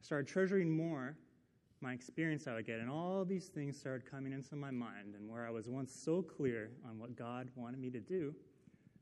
I 0.00 0.04
started 0.04 0.26
treasuring 0.26 0.70
more 0.70 1.16
my 1.80 1.92
experience 1.92 2.46
I 2.46 2.54
would 2.54 2.66
get. 2.66 2.80
And 2.80 2.90
all 2.90 3.24
these 3.24 3.48
things 3.48 3.78
started 3.78 4.10
coming 4.10 4.32
into 4.32 4.56
my 4.56 4.70
mind. 4.70 5.14
And 5.14 5.30
where 5.30 5.46
I 5.46 5.50
was 5.50 5.68
once 5.68 5.94
so 5.94 6.22
clear 6.22 6.70
on 6.88 6.98
what 6.98 7.16
God 7.16 7.48
wanted 7.54 7.78
me 7.78 7.90
to 7.90 8.00
do, 8.00 8.34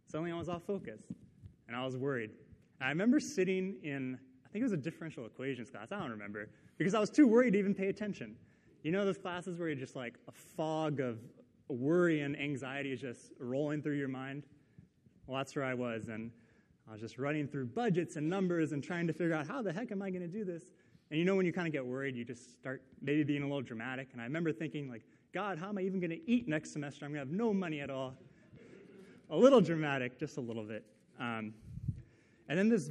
suddenly 0.06 0.32
I 0.32 0.36
was 0.36 0.48
off 0.48 0.64
focus. 0.64 1.02
And 1.68 1.76
I 1.76 1.84
was 1.84 1.96
worried. 1.96 2.30
And 2.80 2.86
I 2.86 2.88
remember 2.88 3.20
sitting 3.20 3.76
in, 3.82 4.18
I 4.44 4.48
think 4.48 4.60
it 4.60 4.64
was 4.64 4.72
a 4.72 4.76
differential 4.76 5.24
equations 5.24 5.70
class, 5.70 5.92
I 5.92 5.98
don't 5.98 6.10
remember 6.10 6.48
because 6.76 6.94
I 6.94 7.00
was 7.00 7.10
too 7.10 7.26
worried 7.26 7.52
to 7.52 7.58
even 7.58 7.74
pay 7.74 7.88
attention. 7.88 8.34
You 8.82 8.92
know 8.92 9.04
those 9.04 9.16
classes 9.16 9.58
where 9.58 9.68
you're 9.68 9.78
just 9.78 9.96
like 9.96 10.14
a 10.28 10.32
fog 10.32 11.00
of 11.00 11.18
worry 11.68 12.20
and 12.20 12.38
anxiety 12.38 12.92
is 12.92 13.00
just 13.00 13.32
rolling 13.38 13.82
through 13.82 13.96
your 13.96 14.08
mind? 14.08 14.44
Well, 15.26 15.38
that's 15.38 15.56
where 15.56 15.64
I 15.64 15.74
was, 15.74 16.08
and 16.08 16.30
I 16.88 16.92
was 16.92 17.00
just 17.00 17.18
running 17.18 17.48
through 17.48 17.66
budgets 17.66 18.16
and 18.16 18.28
numbers 18.28 18.72
and 18.72 18.82
trying 18.82 19.06
to 19.06 19.12
figure 19.12 19.34
out 19.34 19.46
how 19.46 19.62
the 19.62 19.72
heck 19.72 19.90
am 19.90 20.02
I 20.02 20.10
going 20.10 20.22
to 20.22 20.28
do 20.28 20.44
this? 20.44 20.64
And 21.10 21.18
you 21.18 21.24
know 21.24 21.34
when 21.34 21.46
you 21.46 21.52
kind 21.52 21.66
of 21.66 21.72
get 21.72 21.84
worried, 21.84 22.16
you 22.16 22.24
just 22.24 22.52
start 22.52 22.82
maybe 23.00 23.24
being 23.24 23.42
a 23.42 23.46
little 23.46 23.62
dramatic. 23.62 24.08
And 24.12 24.20
I 24.20 24.24
remember 24.24 24.52
thinking, 24.52 24.90
like, 24.90 25.02
God, 25.32 25.58
how 25.58 25.68
am 25.68 25.78
I 25.78 25.82
even 25.82 26.00
going 26.00 26.10
to 26.10 26.30
eat 26.30 26.48
next 26.48 26.72
semester? 26.72 27.04
I'm 27.04 27.12
going 27.12 27.24
to 27.24 27.30
have 27.30 27.36
no 27.36 27.52
money 27.54 27.80
at 27.80 27.90
all. 27.90 28.14
a 29.30 29.36
little 29.36 29.60
dramatic, 29.60 30.18
just 30.18 30.36
a 30.36 30.40
little 30.40 30.64
bit. 30.64 30.84
Um, 31.18 31.54
and 32.48 32.58
then 32.58 32.68
this 32.68 32.90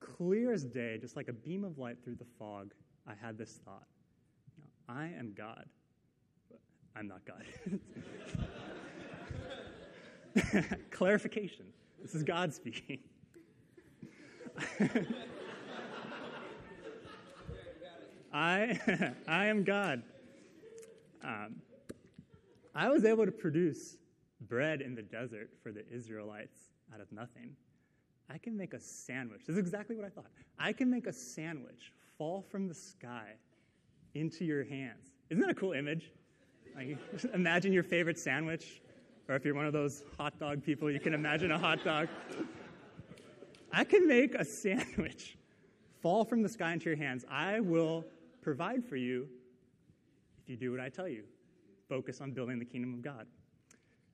clear 0.00 0.52
as 0.52 0.64
day, 0.64 0.98
just 0.98 1.16
like 1.16 1.28
a 1.28 1.32
beam 1.32 1.64
of 1.64 1.78
light 1.78 1.96
through 2.04 2.16
the 2.16 2.26
fog, 2.38 2.72
I 3.06 3.12
had 3.20 3.36
this 3.36 3.60
thought 3.64 3.86
I 4.88 5.06
am 5.18 5.32
God. 5.36 5.66
I'm 6.96 7.08
not 7.08 7.20
God. 7.24 7.44
Clarification 10.90 11.66
this 12.02 12.14
is 12.16 12.22
God 12.24 12.52
speaking. 12.52 12.98
I, 18.32 18.80
I 19.28 19.46
am 19.46 19.62
God. 19.62 20.02
Um, 21.22 21.62
I 22.74 22.88
was 22.88 23.04
able 23.04 23.24
to 23.24 23.30
produce 23.30 23.98
bread 24.40 24.80
in 24.80 24.96
the 24.96 25.02
desert 25.02 25.50
for 25.62 25.70
the 25.70 25.86
Israelites 25.88 26.58
out 26.92 27.00
of 27.00 27.12
nothing. 27.12 27.54
I 28.28 28.38
can 28.38 28.56
make 28.56 28.74
a 28.74 28.80
sandwich. 28.80 29.42
This 29.46 29.54
is 29.54 29.58
exactly 29.58 29.94
what 29.94 30.04
I 30.04 30.08
thought. 30.08 30.30
I 30.58 30.72
can 30.72 30.90
make 30.90 31.06
a 31.06 31.12
sandwich 31.12 31.92
fall 32.18 32.42
from 32.50 32.66
the 32.66 32.74
sky 32.74 33.34
into 34.14 34.44
your 34.44 34.64
hands. 34.64 35.12
Isn't 35.30 35.40
that 35.40 35.50
a 35.50 35.54
cool 35.54 35.72
image? 35.72 36.10
Like, 36.74 36.98
imagine 37.34 37.72
your 37.72 37.82
favorite 37.82 38.18
sandwich, 38.18 38.80
or 39.28 39.36
if 39.36 39.44
you're 39.44 39.54
one 39.54 39.66
of 39.66 39.72
those 39.72 40.04
hot 40.18 40.38
dog 40.38 40.62
people, 40.62 40.90
you 40.90 41.00
can 41.00 41.14
imagine 41.14 41.50
a 41.50 41.58
hot 41.58 41.84
dog. 41.84 42.08
I 43.72 43.84
can 43.84 44.06
make 44.06 44.34
a 44.34 44.44
sandwich 44.44 45.38
fall 46.00 46.24
from 46.24 46.42
the 46.42 46.48
sky 46.48 46.72
into 46.72 46.86
your 46.86 46.96
hands. 46.96 47.24
I 47.30 47.60
will 47.60 48.04
provide 48.42 48.84
for 48.84 48.96
you 48.96 49.28
if 50.42 50.48
you 50.48 50.56
do 50.56 50.70
what 50.70 50.80
I 50.80 50.88
tell 50.88 51.08
you. 51.08 51.24
Focus 51.88 52.20
on 52.20 52.32
building 52.32 52.58
the 52.58 52.64
kingdom 52.64 52.92
of 52.94 53.02
God. 53.02 53.26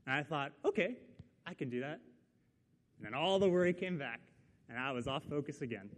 And 0.06 0.14
I 0.14 0.22
thought, 0.22 0.52
okay, 0.64 0.96
I 1.46 1.54
can 1.54 1.70
do 1.70 1.80
that. 1.80 2.00
And 2.96 3.06
then 3.06 3.14
all 3.14 3.38
the 3.38 3.48
worry 3.48 3.72
came 3.72 3.98
back, 3.98 4.20
and 4.68 4.78
I 4.78 4.92
was 4.92 5.06
off 5.06 5.24
focus 5.24 5.62
again. 5.62 5.88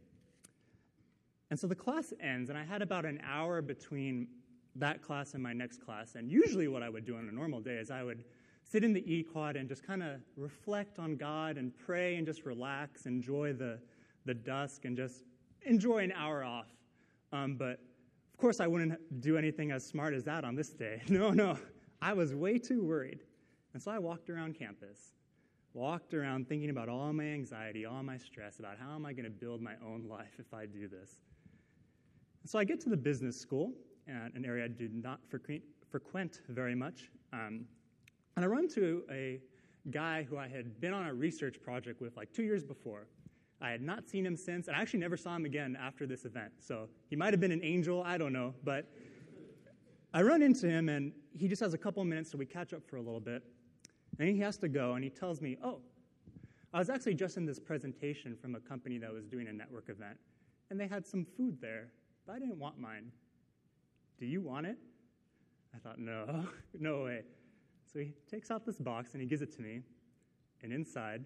And 1.50 1.58
so 1.58 1.66
the 1.66 1.74
class 1.74 2.12
ends, 2.20 2.48
and 2.48 2.58
I 2.58 2.64
had 2.64 2.82
about 2.82 3.04
an 3.04 3.20
hour 3.24 3.60
between 3.60 4.28
that 4.76 5.02
class 5.02 5.34
and 5.34 5.42
my 5.42 5.52
next 5.52 5.84
class. 5.84 6.14
And 6.14 6.30
usually, 6.30 6.68
what 6.68 6.82
I 6.82 6.88
would 6.88 7.04
do 7.04 7.16
on 7.16 7.28
a 7.28 7.32
normal 7.32 7.60
day 7.60 7.76
is 7.76 7.90
I 7.90 8.02
would 8.02 8.24
sit 8.62 8.84
in 8.84 8.92
the 8.92 9.12
E 9.12 9.22
quad 9.22 9.56
and 9.56 9.68
just 9.68 9.84
kind 9.84 10.02
of 10.02 10.20
reflect 10.36 10.98
on 10.98 11.16
God 11.16 11.56
and 11.56 11.76
pray 11.76 12.16
and 12.16 12.26
just 12.26 12.44
relax, 12.44 13.06
enjoy 13.06 13.52
the, 13.52 13.78
the 14.24 14.34
dusk, 14.34 14.84
and 14.84 14.96
just 14.96 15.24
enjoy 15.62 15.98
an 15.98 16.12
hour 16.12 16.44
off. 16.44 16.68
Um, 17.32 17.56
but 17.56 17.80
of 18.32 18.38
course, 18.38 18.60
I 18.60 18.66
wouldn't 18.66 19.20
do 19.20 19.36
anything 19.36 19.70
as 19.70 19.84
smart 19.84 20.14
as 20.14 20.24
that 20.24 20.44
on 20.44 20.54
this 20.54 20.70
day. 20.70 21.02
No, 21.08 21.30
no. 21.30 21.58
I 22.02 22.14
was 22.14 22.34
way 22.34 22.58
too 22.58 22.82
worried. 22.82 23.20
And 23.74 23.82
so 23.82 23.90
I 23.90 23.98
walked 23.98 24.30
around 24.30 24.58
campus, 24.58 25.12
walked 25.74 26.14
around 26.14 26.48
thinking 26.48 26.70
about 26.70 26.88
all 26.88 27.12
my 27.12 27.24
anxiety, 27.24 27.84
all 27.84 28.02
my 28.02 28.16
stress, 28.16 28.58
about 28.58 28.78
how 28.78 28.94
am 28.94 29.04
I 29.04 29.12
going 29.12 29.24
to 29.24 29.30
build 29.30 29.60
my 29.60 29.74
own 29.84 30.06
life 30.08 30.36
if 30.38 30.54
I 30.54 30.66
do 30.66 30.88
this. 30.88 31.20
So 32.46 32.58
I 32.58 32.64
get 32.64 32.80
to 32.80 32.88
the 32.88 32.96
business 32.96 33.38
school, 33.38 33.72
an 34.10 34.44
area 34.44 34.64
I 34.64 34.68
do 34.68 34.88
not 34.92 35.20
frequent 35.28 36.40
very 36.48 36.74
much, 36.74 37.10
um, 37.32 37.64
and 38.36 38.44
I 38.44 38.48
run 38.48 38.64
into 38.64 39.02
a 39.10 39.40
guy 39.90 40.22
who 40.22 40.36
I 40.36 40.48
had 40.48 40.80
been 40.80 40.92
on 40.92 41.06
a 41.06 41.14
research 41.14 41.60
project 41.62 42.00
with 42.00 42.16
like 42.16 42.32
two 42.32 42.42
years 42.42 42.64
before. 42.64 43.06
I 43.60 43.70
had 43.70 43.82
not 43.82 44.08
seen 44.08 44.24
him 44.24 44.36
since, 44.36 44.68
and 44.68 44.76
I 44.76 44.80
actually 44.80 45.00
never 45.00 45.16
saw 45.16 45.36
him 45.36 45.44
again 45.44 45.76
after 45.80 46.06
this 46.06 46.24
event. 46.24 46.52
So 46.58 46.88
he 47.08 47.16
might 47.16 47.32
have 47.32 47.40
been 47.40 47.52
an 47.52 47.62
angel, 47.62 48.02
I 48.02 48.16
don't 48.16 48.32
know. 48.32 48.54
But 48.64 48.86
I 50.14 50.22
run 50.22 50.42
into 50.42 50.68
him, 50.68 50.88
and 50.88 51.12
he 51.32 51.46
just 51.46 51.60
has 51.60 51.74
a 51.74 51.78
couple 51.78 52.02
minutes, 52.04 52.30
so 52.30 52.38
we 52.38 52.46
catch 52.46 52.72
up 52.72 52.86
for 52.88 52.96
a 52.96 53.02
little 53.02 53.20
bit. 53.20 53.42
And 54.18 54.28
he 54.28 54.38
has 54.40 54.56
to 54.58 54.68
go, 54.68 54.94
and 54.94 55.04
he 55.04 55.10
tells 55.10 55.40
me, 55.40 55.58
Oh, 55.62 55.80
I 56.72 56.78
was 56.78 56.88
actually 56.88 57.14
just 57.14 57.36
in 57.36 57.44
this 57.44 57.58
presentation 57.58 58.36
from 58.40 58.54
a 58.54 58.60
company 58.60 58.96
that 58.98 59.12
was 59.12 59.26
doing 59.26 59.48
a 59.48 59.52
network 59.52 59.88
event, 59.88 60.16
and 60.70 60.80
they 60.80 60.86
had 60.86 61.06
some 61.06 61.26
food 61.36 61.58
there, 61.60 61.88
but 62.26 62.36
I 62.36 62.38
didn't 62.38 62.58
want 62.58 62.78
mine. 62.78 63.10
Do 64.20 64.26
you 64.26 64.42
want 64.42 64.66
it? 64.66 64.76
I 65.74 65.78
thought, 65.78 65.98
No, 65.98 66.44
no 66.78 67.04
way. 67.04 67.22
So 67.92 67.98
he 67.98 68.12
takes 68.30 68.50
out 68.50 68.64
this 68.64 68.78
box 68.78 69.14
and 69.14 69.20
he 69.20 69.26
gives 69.26 69.42
it 69.42 69.52
to 69.56 69.62
me, 69.62 69.80
and 70.62 70.72
inside, 70.72 71.24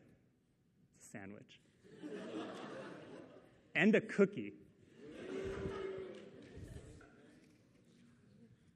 it's 0.97 1.07
a 1.07 1.11
sandwich 1.11 1.61
and 3.75 3.95
a 3.95 4.01
cookie. 4.01 4.55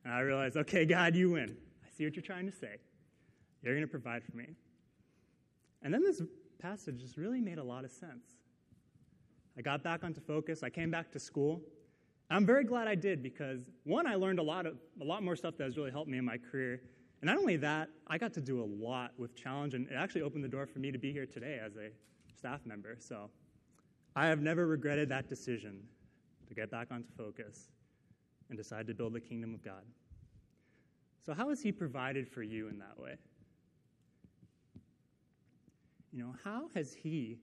And 0.04 0.12
I 0.12 0.20
realized, 0.20 0.56
okay, 0.56 0.86
God, 0.86 1.14
you 1.14 1.32
win. 1.32 1.56
I 1.84 1.88
see 1.90 2.04
what 2.04 2.16
you're 2.16 2.22
trying 2.22 2.46
to 2.46 2.52
say. 2.52 2.76
You're 3.62 3.74
going 3.74 3.86
to 3.86 3.90
provide 3.90 4.24
for 4.24 4.36
me. 4.36 4.54
And 5.82 5.92
then 5.92 6.02
this 6.02 6.22
passage 6.58 6.98
just 6.98 7.16
really 7.18 7.42
made 7.42 7.58
a 7.58 7.62
lot 7.62 7.84
of 7.84 7.90
sense. 7.90 8.24
I 9.56 9.60
got 9.60 9.82
back 9.82 10.04
onto 10.04 10.20
focus. 10.20 10.62
I 10.62 10.70
came 10.70 10.90
back 10.90 11.12
to 11.12 11.18
school. 11.18 11.60
I'm 12.30 12.44
very 12.44 12.64
glad 12.64 12.88
I 12.88 12.94
did 12.94 13.22
because 13.22 13.70
one, 13.84 14.06
I 14.06 14.14
learned 14.16 14.38
a 14.38 14.42
lot 14.42 14.66
of 14.66 14.76
a 15.00 15.04
lot 15.04 15.22
more 15.22 15.34
stuff 15.34 15.56
that 15.56 15.64
has 15.64 15.76
really 15.76 15.90
helped 15.90 16.10
me 16.10 16.18
in 16.18 16.24
my 16.24 16.36
career. 16.36 16.82
And 17.20 17.28
not 17.28 17.38
only 17.38 17.56
that, 17.56 17.88
I 18.06 18.18
got 18.18 18.32
to 18.34 18.40
do 18.40 18.62
a 18.62 18.68
lot 18.84 19.12
with 19.16 19.34
challenge, 19.34 19.74
and 19.74 19.88
it 19.88 19.94
actually 19.94 20.22
opened 20.22 20.44
the 20.44 20.48
door 20.48 20.66
for 20.66 20.78
me 20.78 20.92
to 20.92 20.98
be 20.98 21.12
here 21.12 21.26
today 21.26 21.58
as 21.64 21.76
a 21.76 21.90
staff 22.36 22.60
member. 22.64 22.96
So 23.00 23.30
I 24.14 24.26
have 24.26 24.40
never 24.40 24.66
regretted 24.66 25.08
that 25.08 25.28
decision 25.28 25.80
to 26.46 26.54
get 26.54 26.70
back 26.70 26.88
onto 26.90 27.08
focus 27.16 27.70
and 28.48 28.58
decide 28.58 28.86
to 28.86 28.94
build 28.94 29.14
the 29.14 29.20
kingdom 29.20 29.54
of 29.54 29.64
God. 29.64 29.82
So, 31.24 31.34
how 31.34 31.48
has 31.48 31.60
He 31.60 31.72
provided 31.72 32.28
for 32.28 32.42
you 32.42 32.68
in 32.68 32.78
that 32.78 32.98
way? 32.98 33.16
You 36.12 36.20
know, 36.20 36.34
how 36.42 36.68
has 36.74 36.94
He 36.94 37.38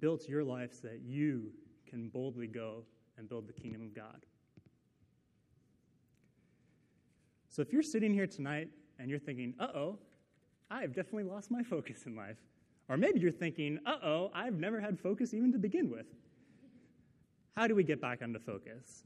built 0.00 0.28
your 0.28 0.44
life 0.44 0.74
so 0.74 0.88
that 0.88 1.00
you 1.02 1.52
can 1.88 2.08
boldly 2.08 2.46
go 2.46 2.84
and 3.18 3.28
build 3.28 3.46
the 3.46 3.52
kingdom 3.52 3.82
of 3.82 3.94
God? 3.94 4.24
So, 7.48 7.62
if 7.62 7.72
you're 7.72 7.82
sitting 7.82 8.14
here 8.14 8.26
tonight 8.26 8.68
and 8.98 9.10
you're 9.10 9.18
thinking, 9.18 9.54
uh 9.58 9.66
oh, 9.74 9.98
I've 10.70 10.94
definitely 10.94 11.24
lost 11.24 11.50
my 11.50 11.62
focus 11.62 12.04
in 12.06 12.14
life, 12.14 12.38
or 12.88 12.96
maybe 12.96 13.20
you're 13.20 13.32
thinking, 13.32 13.78
uh 13.84 13.96
oh, 14.02 14.30
I've 14.32 14.54
never 14.54 14.80
had 14.80 14.98
focus 14.98 15.34
even 15.34 15.52
to 15.52 15.58
begin 15.58 15.90
with. 15.90 16.06
How 17.56 17.66
do 17.66 17.74
we 17.74 17.82
get 17.82 18.00
back 18.00 18.22
onto 18.22 18.38
focus? 18.38 19.02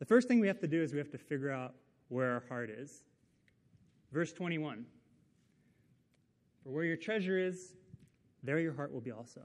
The 0.00 0.04
first 0.04 0.26
thing 0.26 0.40
we 0.40 0.48
have 0.48 0.58
to 0.60 0.66
do 0.66 0.82
is 0.82 0.92
we 0.92 0.98
have 0.98 1.12
to 1.12 1.18
figure 1.18 1.52
out 1.52 1.74
where 2.08 2.32
our 2.32 2.42
heart 2.48 2.70
is. 2.70 3.04
Verse 4.12 4.32
21 4.32 4.84
For 6.64 6.70
where 6.70 6.84
your 6.84 6.96
treasure 6.96 7.38
is, 7.38 7.74
there 8.42 8.58
your 8.58 8.74
heart 8.74 8.92
will 8.92 9.00
be 9.00 9.12
also. 9.12 9.42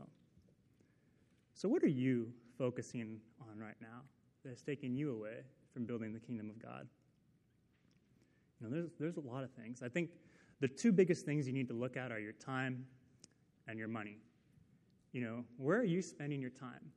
So, 1.53 1.69
what 1.69 1.83
are 1.83 1.87
you 1.87 2.33
focusing 2.57 3.19
on 3.41 3.59
right 3.59 3.75
now 3.81 4.01
that's 4.43 4.61
taking 4.61 4.95
you 4.95 5.13
away 5.13 5.43
from 5.73 5.85
building 5.85 6.13
the 6.13 6.19
kingdom 6.19 6.49
of 6.49 6.61
God? 6.61 6.87
You 8.59 8.67
know, 8.67 8.75
there's, 8.75 8.91
there's 8.99 9.17
a 9.17 9.27
lot 9.27 9.43
of 9.43 9.51
things. 9.51 9.81
I 9.83 9.89
think 9.89 10.09
the 10.61 10.67
two 10.67 10.91
biggest 10.91 11.25
things 11.25 11.47
you 11.47 11.53
need 11.53 11.67
to 11.67 11.73
look 11.73 11.97
at 11.97 12.11
are 12.11 12.19
your 12.19 12.33
time 12.33 12.85
and 13.67 13.77
your 13.77 13.87
money. 13.87 14.17
You 15.11 15.21
know, 15.21 15.43
where 15.57 15.79
are 15.79 15.85
you 15.85 16.01
spending 16.01 16.41
your 16.41 16.49
time? 16.51 16.91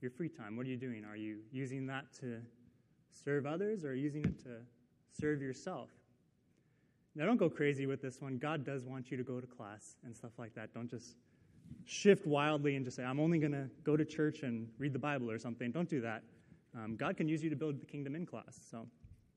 Your 0.00 0.10
free 0.10 0.28
time, 0.28 0.56
what 0.56 0.66
are 0.66 0.68
you 0.68 0.76
doing? 0.76 1.04
Are 1.04 1.16
you 1.16 1.38
using 1.50 1.86
that 1.86 2.12
to 2.20 2.40
serve 3.10 3.46
others 3.46 3.84
or 3.84 3.94
using 3.94 4.24
it 4.24 4.38
to 4.44 4.58
serve 5.18 5.42
yourself? 5.42 5.90
Now, 7.14 7.26
don't 7.26 7.36
go 7.36 7.50
crazy 7.50 7.86
with 7.86 8.00
this 8.00 8.20
one. 8.20 8.38
God 8.38 8.64
does 8.64 8.84
want 8.84 9.10
you 9.10 9.16
to 9.16 9.24
go 9.24 9.40
to 9.40 9.46
class 9.46 9.96
and 10.04 10.14
stuff 10.14 10.32
like 10.38 10.54
that. 10.54 10.72
Don't 10.72 10.88
just 10.88 11.16
shift 11.84 12.26
wildly 12.26 12.76
and 12.76 12.84
just 12.84 12.96
say, 12.96 13.04
I'm 13.04 13.20
only 13.20 13.38
going 13.38 13.52
to 13.52 13.68
go 13.82 13.96
to 13.96 14.04
church 14.04 14.42
and 14.42 14.68
read 14.78 14.92
the 14.92 14.98
Bible 14.98 15.30
or 15.30 15.38
something. 15.38 15.70
Don't 15.70 15.88
do 15.88 16.00
that. 16.02 16.22
Um, 16.76 16.96
God 16.96 17.16
can 17.16 17.28
use 17.28 17.42
you 17.42 17.50
to 17.50 17.56
build 17.56 17.80
the 17.80 17.86
kingdom 17.86 18.14
in 18.14 18.26
class. 18.26 18.60
So 18.70 18.86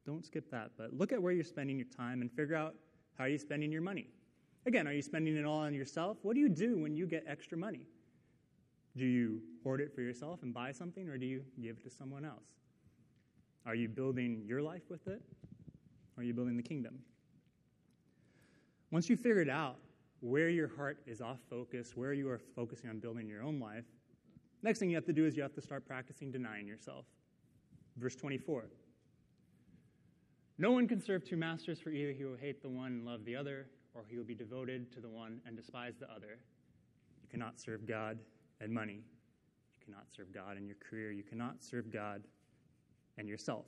don't 0.06 0.26
skip 0.26 0.50
that. 0.52 0.72
But 0.78 0.94
look 0.94 1.12
at 1.12 1.22
where 1.22 1.32
you're 1.32 1.44
spending 1.44 1.78
your 1.78 1.88
time 1.88 2.22
and 2.22 2.32
figure 2.32 2.56
out 2.56 2.76
how 3.18 3.26
are 3.26 3.30
you 3.30 3.38
spending 3.38 3.72
your 3.72 3.82
money. 3.82 4.08
Again, 4.66 4.88
are 4.88 4.94
you 4.94 5.02
spending 5.02 5.38
it 5.38 5.46
all 5.46 5.60
on 5.60 5.74
yourself? 5.74 6.18
What 6.22 6.36
do 6.36 6.40
you 6.40 6.50
do 6.50 6.78
when 6.78 6.96
you 6.96 7.08
get 7.08 7.24
extra 7.28 7.58
money? 7.58 7.88
Do 8.96 9.06
you 9.06 9.42
hoard 9.64 9.82
it 9.82 9.94
for 9.96 10.02
yourself 10.02 10.44
and 10.44 10.54
buy 10.54 10.72
something, 10.72 11.08
or 11.08 11.18
do 11.18 11.26
you 11.26 11.44
give 11.62 11.78
it 11.78 11.84
to 11.84 11.90
someone 11.90 12.26
else? 12.26 12.50
Are 13.66 13.76
you 13.76 13.88
building 13.88 14.44
your 14.46 14.62
life 14.62 14.84
with 14.90 15.08
it? 15.08 15.22
Or 16.18 16.22
are 16.22 16.24
you 16.24 16.34
building 16.34 16.58
the 16.58 16.64
kingdom? 16.64 17.00
Once 18.92 19.10
you 19.10 19.16
figure 19.16 19.42
it 19.42 19.50
out 19.50 19.78
where 20.22 20.50
your 20.50 20.68
heart 20.76 21.00
is 21.06 21.22
off 21.22 21.40
focus, 21.50 21.92
where 21.96 22.14
you 22.14 22.30
are 22.30 22.40
focusing 22.56 22.90
on 22.90 23.00
building 23.00 23.28
your 23.28 23.44
own 23.44 23.60
life, 23.60 23.86
next 24.64 24.80
thing 24.80 24.90
you 24.90 24.96
have 24.96 25.06
to 25.06 25.14
do 25.14 25.26
is 25.26 25.36
you 25.36 25.44
have 25.44 25.54
to 25.54 25.62
start 25.62 25.86
practicing 25.86 26.32
denying 26.32 26.68
yourself. 26.68 27.06
Verse 27.98 28.16
24. 28.16 28.70
No 30.58 30.72
one 30.72 30.88
can 30.88 31.02
serve 31.02 31.26
two 31.26 31.38
masters, 31.38 31.80
for 31.80 31.90
either 31.90 32.12
he 32.12 32.24
will 32.24 32.38
hate 32.38 32.62
the 32.62 32.70
one 32.70 32.92
and 32.92 33.06
love 33.06 33.26
the 33.26 33.36
other, 33.36 33.68
or 33.96 34.06
he 34.08 34.18
will 34.18 34.24
be 34.24 34.36
devoted 34.36 34.92
to 34.94 35.00
the 35.02 35.10
one 35.10 35.42
and 35.46 35.58
despise 35.58 35.96
the 36.00 36.10
other. 36.12 36.38
You 37.24 37.30
cannot 37.30 37.60
serve 37.60 37.88
God 37.88 38.20
and 38.60 38.72
money. 38.72 39.04
You 39.80 39.86
cannot 39.86 40.06
serve 40.16 40.32
God 40.32 40.58
and 40.58 40.68
your 40.68 40.78
career. 40.88 41.12
You 41.12 41.24
cannot 41.24 41.64
serve 41.64 41.92
God 41.92 42.22
and 43.18 43.28
yourself. 43.28 43.66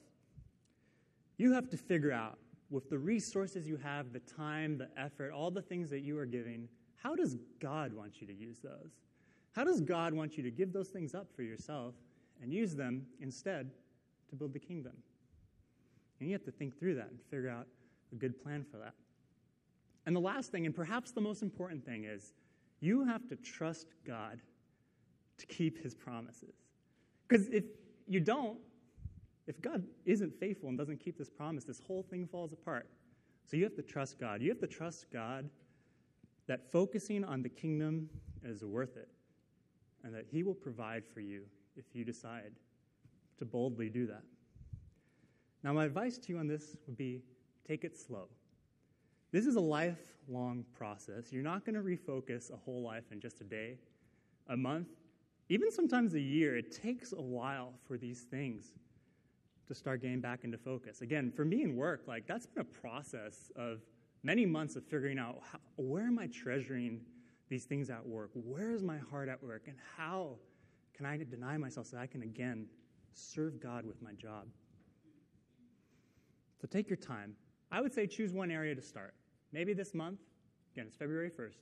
You 1.38 1.52
have 1.54 1.70
to 1.72 1.78
figure 1.78 2.12
out, 2.12 2.38
with 2.74 2.90
the 2.90 2.98
resources 2.98 3.68
you 3.68 3.78
have, 3.78 4.12
the 4.12 4.20
time, 4.20 4.80
the 4.80 4.90
effort, 4.98 5.32
all 5.32 5.52
the 5.52 5.62
things 5.62 5.92
that 5.92 6.00
you 6.00 6.18
are 6.18 6.26
giving, 6.26 6.68
how 6.96 7.16
does 7.16 7.38
God 7.60 7.94
want 7.94 8.20
you 8.20 8.26
to 8.26 8.34
use 8.34 8.58
those? 8.58 8.92
How 9.52 9.64
does 9.64 9.80
God 9.80 10.12
want 10.12 10.38
you 10.38 10.44
to 10.44 10.50
give 10.50 10.74
those 10.74 10.88
things 10.88 11.14
up 11.14 11.28
for 11.36 11.44
yourself 11.44 11.94
and 12.42 12.52
use 12.52 12.76
them 12.76 13.06
instead 13.20 13.70
to 14.30 14.36
build 14.36 14.54
the 14.54 14.60
kingdom? 14.60 14.94
And 16.20 16.28
you 16.28 16.34
have 16.34 16.44
to 16.46 16.52
think 16.52 16.80
through 16.80 16.96
that 16.96 17.10
and 17.10 17.20
figure 17.30 17.50
out 17.50 17.68
a 18.12 18.16
good 18.16 18.42
plan 18.42 18.66
for 18.70 18.78
that. 18.78 18.96
And 20.08 20.16
the 20.16 20.22
last 20.22 20.52
thing, 20.52 20.66
and 20.66 20.76
perhaps 20.76 21.12
the 21.12 21.22
most 21.22 21.44
important 21.44 21.86
thing, 21.86 22.06
is 22.06 22.34
you 22.80 23.06
have 23.06 23.28
to 23.30 23.36
trust 23.36 23.88
God 24.06 24.42
to 25.38 25.46
keep 25.46 25.82
his 25.84 25.94
promises. 25.94 26.56
Because 27.28 27.48
if 27.50 27.66
you 28.08 28.20
don't, 28.20 28.58
if 29.48 29.62
God 29.62 29.84
isn't 30.06 30.34
faithful 30.40 30.70
and 30.70 30.78
doesn't 30.78 31.00
keep 31.00 31.18
this 31.18 31.30
promise, 31.30 31.64
this 31.64 31.82
whole 31.86 32.04
thing 32.04 32.28
falls 32.28 32.54
apart. 32.54 32.88
So 33.46 33.58
you 33.58 33.64
have 33.64 33.76
to 33.76 33.82
trust 33.82 34.20
God. 34.20 34.42
You 34.42 34.50
have 34.50 34.60
to 34.60 34.68
trust 34.68 35.08
God 35.12 35.50
that 36.48 36.72
focusing 36.72 37.24
on 37.24 37.42
the 37.42 37.50
kingdom 37.50 38.10
is 38.44 38.64
worth 38.64 38.98
it 38.98 39.10
and 40.04 40.14
that 40.14 40.26
he 40.30 40.44
will 40.44 40.54
provide 40.54 41.04
for 41.06 41.20
you 41.20 41.44
if 41.76 41.86
you 41.94 42.04
decide 42.04 42.52
to 43.38 43.46
boldly 43.46 43.90
do 43.90 44.06
that. 44.08 44.24
Now, 45.64 45.74
my 45.74 45.86
advice 45.86 46.18
to 46.18 46.34
you 46.34 46.40
on 46.40 46.48
this 46.48 46.76
would 46.88 46.98
be 46.98 47.22
take 47.68 47.84
it 47.84 47.98
slow. 47.98 48.28
This 49.32 49.46
is 49.46 49.56
a 49.56 49.62
lifelong 49.62 50.66
process. 50.78 51.32
You're 51.32 51.44
not 51.44 51.66
going 51.66 51.76
to 51.76 51.82
refocus 51.82 52.54
a 52.54 52.58
whole 52.58 52.84
life 52.84 53.06
in 53.12 53.20
just 53.20 53.42
a 53.42 53.46
day, 53.46 53.78
a 54.50 54.58
month, 54.58 54.90
even 55.50 55.72
sometimes 55.72 56.14
a 56.14 56.20
year. 56.20 56.56
It 56.58 56.76
takes 56.76 57.14
a 57.14 57.22
while 57.22 57.74
for 57.88 57.98
these 57.98 58.22
things 58.22 58.74
to 59.68 59.76
start 59.76 60.02
getting 60.02 60.20
back 60.20 60.44
into 60.44 60.58
focus. 60.58 61.02
Again, 61.02 61.32
for 61.32 61.46
me 61.46 61.64
in 61.64 61.76
work, 61.76 62.04
like 62.08 62.28
that's 62.28 62.46
been 62.46 62.62
a 62.62 62.80
process 62.82 63.52
of 63.56 63.82
many 64.24 64.46
months 64.46 64.76
of 64.76 64.84
figuring 64.86 65.20
out 65.20 65.40
how, 65.52 65.60
where 65.78 66.04
am 66.04 66.20
I 66.20 66.28
treasuring 66.28 67.02
these 67.50 67.66
things 67.66 67.90
at 67.90 68.06
work? 68.06 68.32
Where 68.34 68.72
is 68.72 68.84
my 68.84 68.98
heart 68.98 69.30
at 69.30 69.42
work? 69.44 69.64
And 69.68 69.78
how 69.98 70.38
can 70.96 71.06
I 71.06 71.18
deny 71.18 71.58
myself 71.58 71.88
so 71.88 71.98
I 71.98 72.08
can 72.08 72.24
again 72.24 72.68
serve 73.14 73.62
God 73.62 73.86
with 73.86 74.02
my 74.02 74.14
job? 74.14 74.48
So 76.62 76.68
take 76.68 76.90
your 76.90 76.98
time. 76.98 77.36
I 77.72 77.82
would 77.82 77.94
say 77.94 78.08
choose 78.08 78.34
one 78.34 78.52
area 78.52 78.76
to 78.76 78.82
start. 78.82 79.14
Maybe 79.52 79.74
this 79.74 79.94
month, 79.94 80.20
again, 80.74 80.86
it's 80.88 80.96
February 80.96 81.30
1st. 81.30 81.58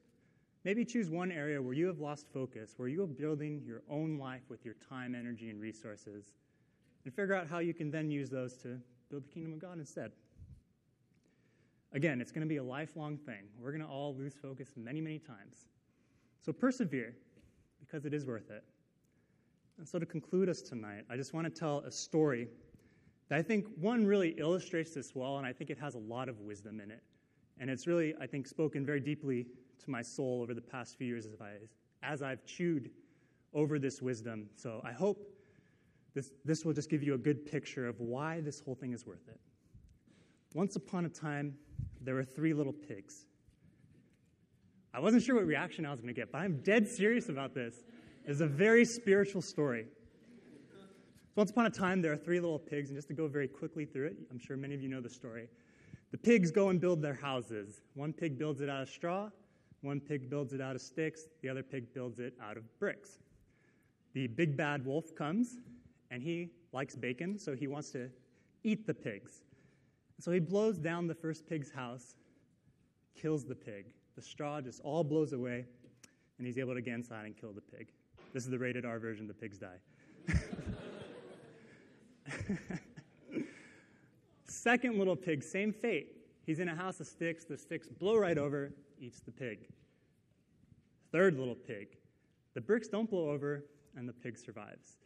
Maybe 0.63 0.85
choose 0.85 1.09
one 1.09 1.31
area 1.31 1.61
where 1.61 1.73
you 1.73 1.87
have 1.87 1.99
lost 1.99 2.27
focus, 2.31 2.73
where 2.77 2.87
you 2.87 3.01
are 3.03 3.07
building 3.07 3.63
your 3.65 3.81
own 3.89 4.19
life 4.19 4.43
with 4.47 4.63
your 4.63 4.75
time, 4.87 5.15
energy, 5.15 5.49
and 5.49 5.59
resources, 5.59 6.33
and 7.05 7.13
figure 7.13 7.35
out 7.35 7.47
how 7.47 7.59
you 7.59 7.73
can 7.73 7.91
then 7.91 8.11
use 8.11 8.29
those 8.29 8.55
to 8.57 8.79
build 9.09 9.23
the 9.23 9.29
kingdom 9.29 9.53
of 9.53 9.59
God 9.59 9.77
instead. 9.79 10.11
Again, 11.93 12.21
it's 12.21 12.31
going 12.31 12.41
to 12.41 12.47
be 12.47 12.57
a 12.57 12.63
lifelong 12.63 13.17
thing. 13.17 13.43
We're 13.59 13.71
going 13.71 13.81
to 13.81 13.87
all 13.87 14.15
lose 14.15 14.33
focus 14.33 14.73
many, 14.77 15.01
many 15.01 15.19
times. 15.19 15.67
So 16.41 16.53
persevere 16.53 17.13
because 17.79 18.05
it 18.05 18.13
is 18.13 18.25
worth 18.25 18.49
it. 18.49 18.63
And 19.77 19.87
so 19.87 19.99
to 19.99 20.05
conclude 20.05 20.47
us 20.47 20.61
tonight, 20.61 21.03
I 21.09 21.17
just 21.17 21.33
want 21.33 21.45
to 21.45 21.51
tell 21.51 21.79
a 21.79 21.91
story 21.91 22.47
that 23.29 23.39
I 23.39 23.41
think 23.41 23.65
one 23.79 24.05
really 24.05 24.29
illustrates 24.37 24.93
this 24.93 25.15
well, 25.15 25.37
and 25.37 25.45
I 25.45 25.53
think 25.53 25.69
it 25.69 25.77
has 25.79 25.95
a 25.95 25.99
lot 25.99 26.29
of 26.29 26.39
wisdom 26.39 26.79
in 26.79 26.91
it. 26.91 27.01
And 27.59 27.69
it's 27.69 27.87
really, 27.87 28.13
I 28.21 28.27
think, 28.27 28.47
spoken 28.47 28.85
very 28.85 28.99
deeply 28.99 29.47
to 29.83 29.89
my 29.89 30.01
soul 30.01 30.41
over 30.41 30.53
the 30.53 30.61
past 30.61 30.97
few 30.97 31.07
years 31.07 31.25
as, 31.25 31.41
I, 31.41 31.53
as 32.03 32.21
I've 32.21 32.45
chewed 32.45 32.91
over 33.53 33.79
this 33.79 34.01
wisdom. 34.01 34.49
So 34.55 34.81
I 34.83 34.91
hope 34.91 35.27
this, 36.13 36.31
this 36.43 36.65
will 36.65 36.73
just 36.73 36.89
give 36.89 37.03
you 37.03 37.13
a 37.13 37.17
good 37.17 37.45
picture 37.45 37.87
of 37.87 37.99
why 37.99 38.41
this 38.41 38.59
whole 38.59 38.75
thing 38.75 38.93
is 38.93 39.05
worth 39.05 39.27
it. 39.27 39.39
Once 40.53 40.75
upon 40.75 41.05
a 41.05 41.09
time, 41.09 41.55
there 42.01 42.15
were 42.15 42.23
three 42.23 42.53
little 42.53 42.73
pigs. 42.73 43.25
I 44.93 44.99
wasn't 44.99 45.23
sure 45.23 45.35
what 45.35 45.45
reaction 45.45 45.85
I 45.85 45.91
was 45.91 46.01
going 46.01 46.13
to 46.13 46.19
get, 46.19 46.31
but 46.31 46.39
I'm 46.39 46.61
dead 46.63 46.87
serious 46.87 47.29
about 47.29 47.53
this. 47.53 47.75
It's 48.25 48.41
a 48.41 48.47
very 48.47 48.83
spiritual 48.83 49.41
story. 49.41 49.85
Once 51.35 51.51
upon 51.51 51.65
a 51.65 51.69
time, 51.69 52.01
there 52.01 52.11
are 52.11 52.17
three 52.17 52.41
little 52.41 52.59
pigs, 52.59 52.89
and 52.89 52.97
just 52.97 53.07
to 53.07 53.13
go 53.13 53.27
very 53.27 53.47
quickly 53.47 53.85
through 53.85 54.07
it, 54.07 54.17
I'm 54.29 54.37
sure 54.37 54.57
many 54.57 54.75
of 54.75 54.81
you 54.81 54.89
know 54.89 54.99
the 54.99 55.09
story. 55.09 55.47
The 56.11 56.17
pigs 56.17 56.51
go 56.51 56.69
and 56.69 56.81
build 56.81 57.01
their 57.01 57.13
houses. 57.13 57.81
One 57.95 58.11
pig 58.11 58.37
builds 58.37 58.59
it 58.59 58.69
out 58.69 58.81
of 58.81 58.89
straw, 58.89 59.29
one 59.81 60.01
pig 60.01 60.29
builds 60.29 60.51
it 60.51 60.59
out 60.59 60.75
of 60.75 60.81
sticks, 60.81 61.21
the 61.41 61.47
other 61.47 61.63
pig 61.63 61.93
builds 61.93 62.19
it 62.19 62.33
out 62.43 62.57
of 62.57 62.63
bricks. 62.79 63.19
The 64.13 64.27
big 64.27 64.57
bad 64.57 64.85
wolf 64.85 65.15
comes, 65.15 65.57
and 66.11 66.21
he 66.21 66.51
likes 66.73 66.95
bacon, 66.95 67.39
so 67.39 67.55
he 67.55 67.65
wants 67.67 67.89
to 67.91 68.09
eat 68.63 68.85
the 68.85 68.93
pigs. 68.93 69.43
So 70.19 70.31
he 70.31 70.39
blows 70.39 70.77
down 70.77 71.07
the 71.07 71.15
first 71.15 71.47
pig's 71.47 71.71
house, 71.71 72.15
kills 73.15 73.45
the 73.45 73.55
pig. 73.55 73.85
The 74.15 74.21
straw 74.21 74.61
just 74.61 74.81
all 74.81 75.03
blows 75.03 75.33
away, 75.33 75.65
and 76.37 76.45
he's 76.45 76.59
able 76.59 76.75
to 76.75 76.81
get 76.81 76.93
inside 76.93 77.25
and 77.25 77.35
kill 77.35 77.53
the 77.53 77.61
pig. 77.61 77.87
This 78.33 78.43
is 78.43 78.49
the 78.49 78.59
rated 78.59 78.85
R 78.85 78.99
version, 78.99 79.25
the 79.25 79.33
pigs 79.33 79.57
die. 79.57 79.79
Second 84.45 84.99
little 84.99 85.15
pig, 85.15 85.43
same 85.43 85.73
fate. 85.73 86.17
He's 86.45 86.59
in 86.59 86.69
a 86.69 86.75
house 86.75 86.99
of 86.99 87.07
sticks. 87.07 87.45
The 87.45 87.57
sticks 87.57 87.87
blow 87.87 88.17
right 88.17 88.37
over, 88.37 88.73
eats 88.99 89.21
the 89.21 89.31
pig. 89.31 89.69
Third 91.11 91.39
little 91.39 91.55
pig. 91.55 91.97
The 92.53 92.61
bricks 92.61 92.89
don't 92.89 93.09
blow 93.09 93.29
over, 93.29 93.65
and 93.95 94.07
the 94.07 94.13
pig 94.13 94.37
survives. 94.37 95.00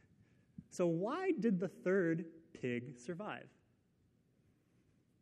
So, 0.76 0.88
why 0.88 1.32
did 1.40 1.58
the 1.58 1.70
third 1.70 2.26
pig 2.52 2.98
survive? 3.00 3.48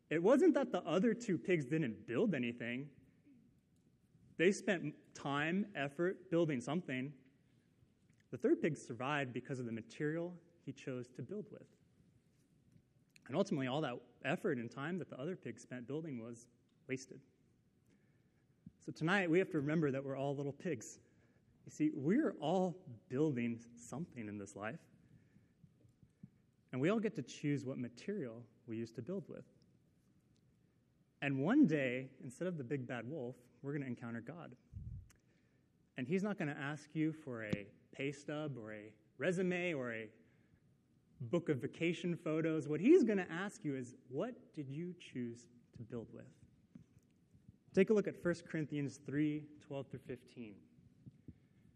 It 0.09 0.21
wasn't 0.21 0.55
that 0.55 0.71
the 0.71 0.81
other 0.81 1.13
two 1.13 1.37
pigs 1.37 1.65
didn't 1.65 2.07
build 2.07 2.33
anything, 2.33 2.87
they 4.39 4.51
spent 4.51 4.95
time, 5.13 5.67
effort 5.75 6.31
building 6.31 6.59
something. 6.59 7.13
The 8.31 8.37
third 8.37 8.63
pig 8.63 8.75
survived 8.75 9.31
because 9.31 9.59
of 9.59 9.67
the 9.67 9.71
material 9.71 10.33
he 10.65 10.71
chose 10.71 11.07
to 11.17 11.21
build 11.21 11.45
with. 11.51 11.67
And 13.27 13.37
ultimately, 13.37 13.67
all 13.67 13.81
that 13.81 13.99
effort 14.25 14.57
and 14.57 14.71
time 14.71 14.97
that 14.97 15.09
the 15.11 15.19
other 15.21 15.35
pig 15.35 15.59
spent 15.59 15.87
building 15.87 16.19
was 16.19 16.47
wasted. 16.89 17.19
So 18.83 18.91
tonight, 18.91 19.29
we 19.29 19.37
have 19.37 19.51
to 19.51 19.57
remember 19.57 19.91
that 19.91 20.03
we're 20.03 20.17
all 20.17 20.35
little 20.35 20.51
pigs. 20.51 20.97
You 21.67 21.71
see, 21.71 21.91
we're 21.93 22.33
all 22.41 22.75
building 23.07 23.59
something 23.75 24.27
in 24.27 24.39
this 24.39 24.55
life. 24.55 24.79
And 26.73 26.81
we 26.81 26.89
all 26.89 26.99
get 26.99 27.15
to 27.15 27.21
choose 27.21 27.65
what 27.65 27.77
material 27.77 28.41
we 28.67 28.75
use 28.77 28.91
to 28.93 29.01
build 29.01 29.23
with. 29.29 29.45
And 31.21 31.39
one 31.39 31.67
day, 31.67 32.09
instead 32.23 32.47
of 32.47 32.57
the 32.57 32.63
big 32.63 32.88
bad 32.88 33.09
wolf, 33.09 33.36
we're 33.62 33.71
going 33.71 33.83
to 33.83 33.88
encounter 33.88 34.19
God. 34.19 34.55
And 35.97 36.07
He's 36.07 36.23
not 36.23 36.38
going 36.38 36.49
to 36.49 36.59
ask 36.59 36.89
you 36.93 37.13
for 37.13 37.45
a 37.45 37.67
pay 37.95 38.12
stub 38.12 38.57
or 38.57 38.73
a 38.73 38.91
resume 39.19 39.73
or 39.73 39.93
a 39.93 40.09
book 41.21 41.47
of 41.47 41.57
vacation 41.57 42.15
photos. 42.15 42.67
What 42.67 42.81
He's 42.81 43.03
going 43.03 43.19
to 43.19 43.31
ask 43.31 43.63
you 43.63 43.75
is, 43.75 43.93
what 44.09 44.33
did 44.55 44.67
you 44.67 44.95
choose 44.99 45.45
to 45.77 45.83
build 45.83 46.07
with? 46.12 46.25
Take 47.75 47.91
a 47.91 47.93
look 47.93 48.07
at 48.07 48.15
1 48.21 48.36
Corinthians 48.51 48.99
3 49.05 49.43
12 49.65 49.88
through 49.88 49.99
15. 50.07 50.55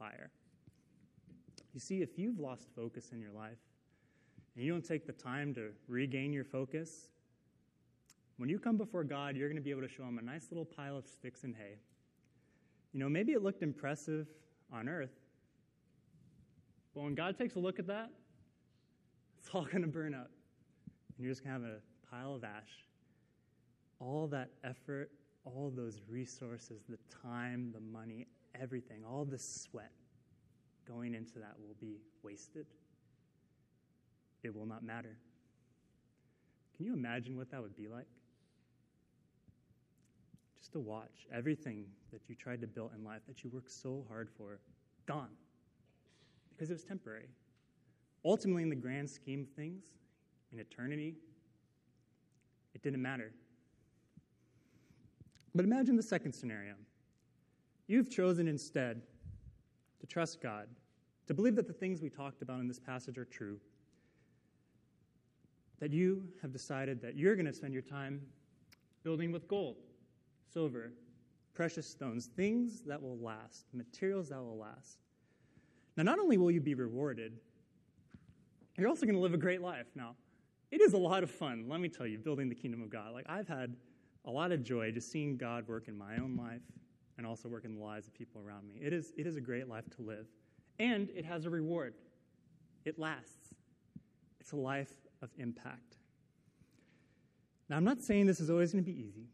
fire. 0.00 0.30
You 1.74 1.80
see, 1.80 2.02
if 2.02 2.18
you've 2.18 2.40
lost 2.40 2.68
focus 2.74 3.10
in 3.12 3.20
your 3.20 3.32
life 3.32 3.58
and 4.56 4.64
you 4.64 4.72
don't 4.72 4.84
take 4.84 5.06
the 5.06 5.12
time 5.12 5.54
to 5.54 5.68
regain 5.86 6.32
your 6.32 6.44
focus, 6.44 7.10
when 8.38 8.48
you 8.48 8.58
come 8.58 8.76
before 8.76 9.04
God, 9.04 9.36
you're 9.36 9.48
going 9.48 9.56
to 9.56 9.62
be 9.62 9.70
able 9.70 9.82
to 9.82 9.88
show 9.88 10.04
him 10.04 10.18
a 10.18 10.22
nice 10.22 10.46
little 10.50 10.64
pile 10.64 10.96
of 10.96 11.06
sticks 11.06 11.44
and 11.44 11.54
hay. 11.54 11.78
You 12.92 13.00
know, 13.00 13.08
maybe 13.08 13.32
it 13.32 13.42
looked 13.42 13.62
impressive 13.62 14.26
on 14.72 14.88
earth, 14.88 15.12
but 16.94 17.02
when 17.02 17.14
God 17.14 17.38
takes 17.38 17.54
a 17.54 17.58
look 17.58 17.78
at 17.78 17.86
that, 17.86 18.10
it's 19.38 19.48
all 19.54 19.64
going 19.64 19.82
to 19.82 19.88
burn 19.88 20.14
up. 20.14 20.30
And 21.16 21.24
you're 21.24 21.32
just 21.32 21.44
going 21.44 21.60
to 21.60 21.66
have 21.66 21.76
a 21.76 22.10
pile 22.10 22.34
of 22.34 22.42
ash. 22.42 22.84
All 24.00 24.26
that 24.28 24.50
effort, 24.64 25.10
all 25.44 25.72
those 25.74 26.00
resources, 26.08 26.82
the 26.88 26.98
time, 27.22 27.72
the 27.72 27.80
money, 27.80 28.26
everything, 28.60 29.04
all 29.04 29.24
the 29.24 29.38
sweat 29.38 29.92
going 30.86 31.14
into 31.14 31.38
that 31.38 31.54
will 31.58 31.76
be 31.80 31.98
wasted. 32.22 32.66
It 34.42 34.54
will 34.54 34.66
not 34.66 34.82
matter. 34.82 35.16
Can 36.76 36.86
you 36.86 36.94
imagine 36.94 37.36
what 37.36 37.50
that 37.50 37.62
would 37.62 37.76
be 37.76 37.88
like? 37.88 38.06
Just 40.58 40.72
to 40.72 40.80
watch 40.80 41.26
everything 41.32 41.84
that 42.12 42.28
you 42.28 42.34
tried 42.34 42.60
to 42.60 42.66
build 42.66 42.92
in 42.96 43.04
life, 43.04 43.20
that 43.28 43.44
you 43.44 43.50
worked 43.50 43.70
so 43.70 44.04
hard 44.08 44.28
for, 44.36 44.58
gone. 45.06 45.30
Because 46.50 46.70
it 46.70 46.74
was 46.74 46.84
temporary. 46.84 47.28
Ultimately, 48.24 48.62
in 48.62 48.70
the 48.70 48.76
grand 48.76 49.08
scheme 49.08 49.42
of 49.42 49.48
things, 49.56 49.84
in 50.52 50.58
eternity, 50.58 51.16
it 52.74 52.82
didn't 52.82 53.02
matter. 53.02 53.32
But 55.54 55.64
imagine 55.64 55.96
the 55.96 56.02
second 56.02 56.32
scenario. 56.32 56.74
You've 57.90 58.08
chosen 58.08 58.46
instead 58.46 59.02
to 59.98 60.06
trust 60.06 60.40
God, 60.40 60.68
to 61.26 61.34
believe 61.34 61.56
that 61.56 61.66
the 61.66 61.72
things 61.72 62.00
we 62.00 62.08
talked 62.08 62.40
about 62.40 62.60
in 62.60 62.68
this 62.68 62.78
passage 62.78 63.18
are 63.18 63.24
true, 63.24 63.58
that 65.80 65.92
you 65.92 66.22
have 66.40 66.52
decided 66.52 67.02
that 67.02 67.16
you're 67.16 67.34
going 67.34 67.46
to 67.46 67.52
spend 67.52 67.72
your 67.72 67.82
time 67.82 68.20
building 69.02 69.32
with 69.32 69.48
gold, 69.48 69.74
silver, 70.52 70.92
precious 71.52 71.84
stones, 71.84 72.26
things 72.36 72.82
that 72.82 73.02
will 73.02 73.18
last, 73.18 73.64
materials 73.72 74.28
that 74.28 74.38
will 74.38 74.56
last. 74.56 74.98
Now, 75.96 76.04
not 76.04 76.20
only 76.20 76.36
will 76.36 76.52
you 76.52 76.60
be 76.60 76.74
rewarded, 76.74 77.32
you're 78.78 78.86
also 78.86 79.04
going 79.04 79.16
to 79.16 79.20
live 79.20 79.34
a 79.34 79.36
great 79.36 79.62
life. 79.62 79.88
Now, 79.96 80.14
it 80.70 80.80
is 80.80 80.92
a 80.92 80.96
lot 80.96 81.24
of 81.24 81.30
fun, 81.32 81.64
let 81.66 81.80
me 81.80 81.88
tell 81.88 82.06
you, 82.06 82.18
building 82.18 82.48
the 82.48 82.54
kingdom 82.54 82.82
of 82.82 82.88
God. 82.88 83.14
Like, 83.14 83.26
I've 83.28 83.48
had 83.48 83.74
a 84.26 84.30
lot 84.30 84.52
of 84.52 84.62
joy 84.62 84.92
just 84.92 85.10
seeing 85.10 85.36
God 85.36 85.66
work 85.66 85.88
in 85.88 85.98
my 85.98 86.18
own 86.18 86.36
life 86.36 86.62
and 87.20 87.26
also 87.26 87.50
work 87.50 87.66
in 87.66 87.74
the 87.74 87.84
lives 87.84 88.06
of 88.06 88.14
people 88.14 88.40
around 88.40 88.66
me. 88.66 88.80
It 88.80 88.94
is, 88.94 89.12
it 89.14 89.26
is 89.26 89.36
a 89.36 89.42
great 89.42 89.68
life 89.68 89.84
to 89.96 90.02
live. 90.02 90.26
And 90.78 91.10
it 91.10 91.22
has 91.26 91.44
a 91.44 91.50
reward, 91.50 91.92
it 92.86 92.98
lasts. 92.98 93.52
It's 94.40 94.52
a 94.52 94.56
life 94.56 94.90
of 95.20 95.28
impact. 95.36 95.98
Now, 97.68 97.76
I'm 97.76 97.84
not 97.84 98.00
saying 98.00 98.24
this 98.24 98.40
is 98.40 98.48
always 98.48 98.72
going 98.72 98.82
to 98.82 98.90
be 98.90 98.98
easy. 98.98 99.26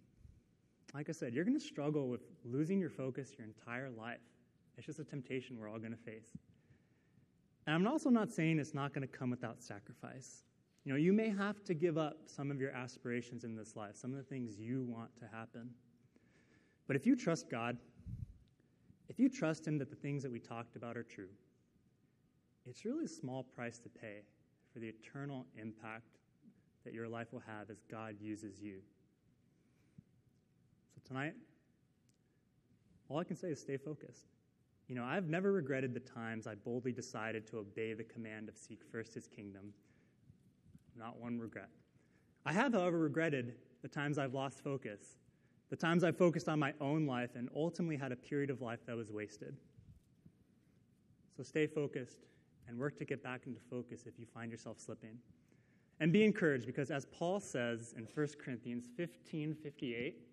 Like 0.94 1.09
I 1.09 1.12
said, 1.12 1.33
you're 1.33 1.44
going 1.44 1.57
to 1.57 1.64
struggle 1.64 2.09
with 2.09 2.22
losing 2.44 2.81
your 2.81 2.90
focus 2.90 3.31
your 3.38 3.46
entire 3.46 3.88
life. 3.88 4.18
It's 4.77 4.85
just 4.85 4.99
a 4.99 5.05
temptation 5.05 5.57
we're 5.57 5.70
all 5.70 5.79
going 5.79 5.92
to 5.92 5.96
face. 5.96 6.33
And 7.68 7.77
I'm 7.77 7.87
also 7.87 8.11
not 8.11 8.33
saying 8.33 8.59
it's 8.59 8.75
not 8.75 8.92
going 8.92 9.07
to 9.07 9.16
come 9.16 9.31
without 9.31 9.62
sacrifice. 9.62 10.42
You 10.85 10.90
know, 10.90 10.99
you 10.99 11.12
may 11.12 11.29
have 11.29 11.62
to 11.66 11.75
give 11.75 11.99
up 11.99 12.16
some 12.27 12.51
of 12.51 12.61
your 12.61 12.72
aspirations 12.72 13.44
in 13.44 13.55
this 13.55 13.77
life, 13.77 13.94
some 13.94 14.11
of 14.11 14.16
the 14.16 14.25
things 14.25 14.59
you 14.59 14.85
want 14.88 15.16
to 15.20 15.27
happen. 15.33 15.70
But 16.87 16.96
if 16.96 17.07
you 17.07 17.16
trust 17.16 17.51
God, 17.51 17.77
if 19.09 19.18
you 19.18 19.29
trust 19.29 19.66
Him 19.66 19.79
that 19.79 19.90
the 19.90 19.96
things 19.96 20.22
that 20.22 20.31
we 20.31 20.38
talked 20.38 20.77
about 20.77 20.96
are 20.96 21.03
true, 21.03 21.29
it's 22.68 22.85
really 22.85 23.05
a 23.05 23.09
small 23.09 23.42
price 23.42 23.79
to 23.79 23.88
pay 23.88 24.22
for 24.72 24.81
the 24.81 24.88
eternal 24.88 25.46
impact 25.61 26.18
that 26.85 26.92
your 26.92 27.09
life 27.09 27.33
will 27.33 27.42
have 27.46 27.70
as 27.70 27.83
God 27.90 28.16
uses 28.20 28.61
you. 28.61 28.79
So 30.94 31.01
tonight, 31.07 31.35
all 33.09 33.18
I 33.18 33.25
can 33.25 33.37
say 33.37 33.49
is 33.49 33.61
stay 33.61 33.77
focused. 33.77 34.27
You 34.88 34.94
know, 34.94 35.05
I've 35.05 35.29
never 35.29 35.53
regretted 35.53 35.94
the 35.94 36.01
times 36.01 36.46
I 36.46 36.55
boldly 36.55 36.92
decided 36.92 37.46
to 37.49 37.59
obey 37.59 37.92
the 37.94 38.05
command 38.05 38.49
of 38.49 38.57
seek 38.57 38.83
first 38.92 39.14
his 39.14 39.27
kingdom. 39.27 39.72
Not 40.96 41.18
one 41.20 41.38
regret. 41.38 41.70
I 42.44 42.53
have, 42.53 42.72
however, 42.72 42.99
regretted 42.99 43.55
the 43.83 43.88
times 43.88 44.18
I've 44.18 44.35
lost 44.35 44.62
focus, 44.62 45.16
the 45.70 45.76
times 45.76 46.05
I've 46.05 46.16
focused 46.16 46.48
on 46.48 46.59
my 46.59 46.72
own 46.81 47.07
life 47.07 47.31
and 47.35 47.48
ultimately 47.55 47.96
had 47.96 48.12
a 48.12 48.16
period 48.16 48.50
of 48.50 48.61
life 48.61 48.81
that 48.87 48.96
was 48.96 49.11
wasted. 49.11 49.57
So 51.37 51.42
stay 51.42 51.66
focused 51.66 52.26
and 52.68 52.79
work 52.79 52.96
to 52.98 53.05
get 53.05 53.22
back 53.22 53.42
into 53.46 53.61
focus 53.70 54.05
if 54.07 54.18
you 54.18 54.26
find 54.33 54.50
yourself 54.50 54.79
slipping. 54.79 55.18
And 55.98 56.12
be 56.12 56.24
encouraged 56.24 56.66
because 56.66 56.90
as 56.90 57.07
Paul 57.07 57.40
says 57.40 57.94
in 57.96 58.07
1 58.14 58.29
Corinthians 58.42 58.88
15 58.96 59.55
58, 59.55 60.26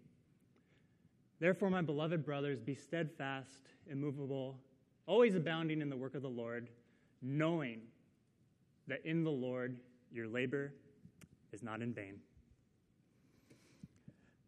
Therefore, 1.39 1.69
my 1.69 1.81
beloved 1.81 2.25
brothers, 2.25 2.61
be 2.61 2.73
steadfast, 2.73 3.67
immovable, 3.89 4.59
always 5.07 5.35
abounding 5.35 5.81
in 5.81 5.89
the 5.89 5.97
work 5.97 6.15
of 6.15 6.21
the 6.21 6.29
Lord, 6.29 6.69
knowing 7.21 7.81
that 8.87 9.05
in 9.05 9.23
the 9.25 9.31
Lord 9.31 9.77
your 10.09 10.27
labor 10.27 10.73
is 11.51 11.61
not 11.61 11.81
in 11.81 11.93
vain. 11.93 12.19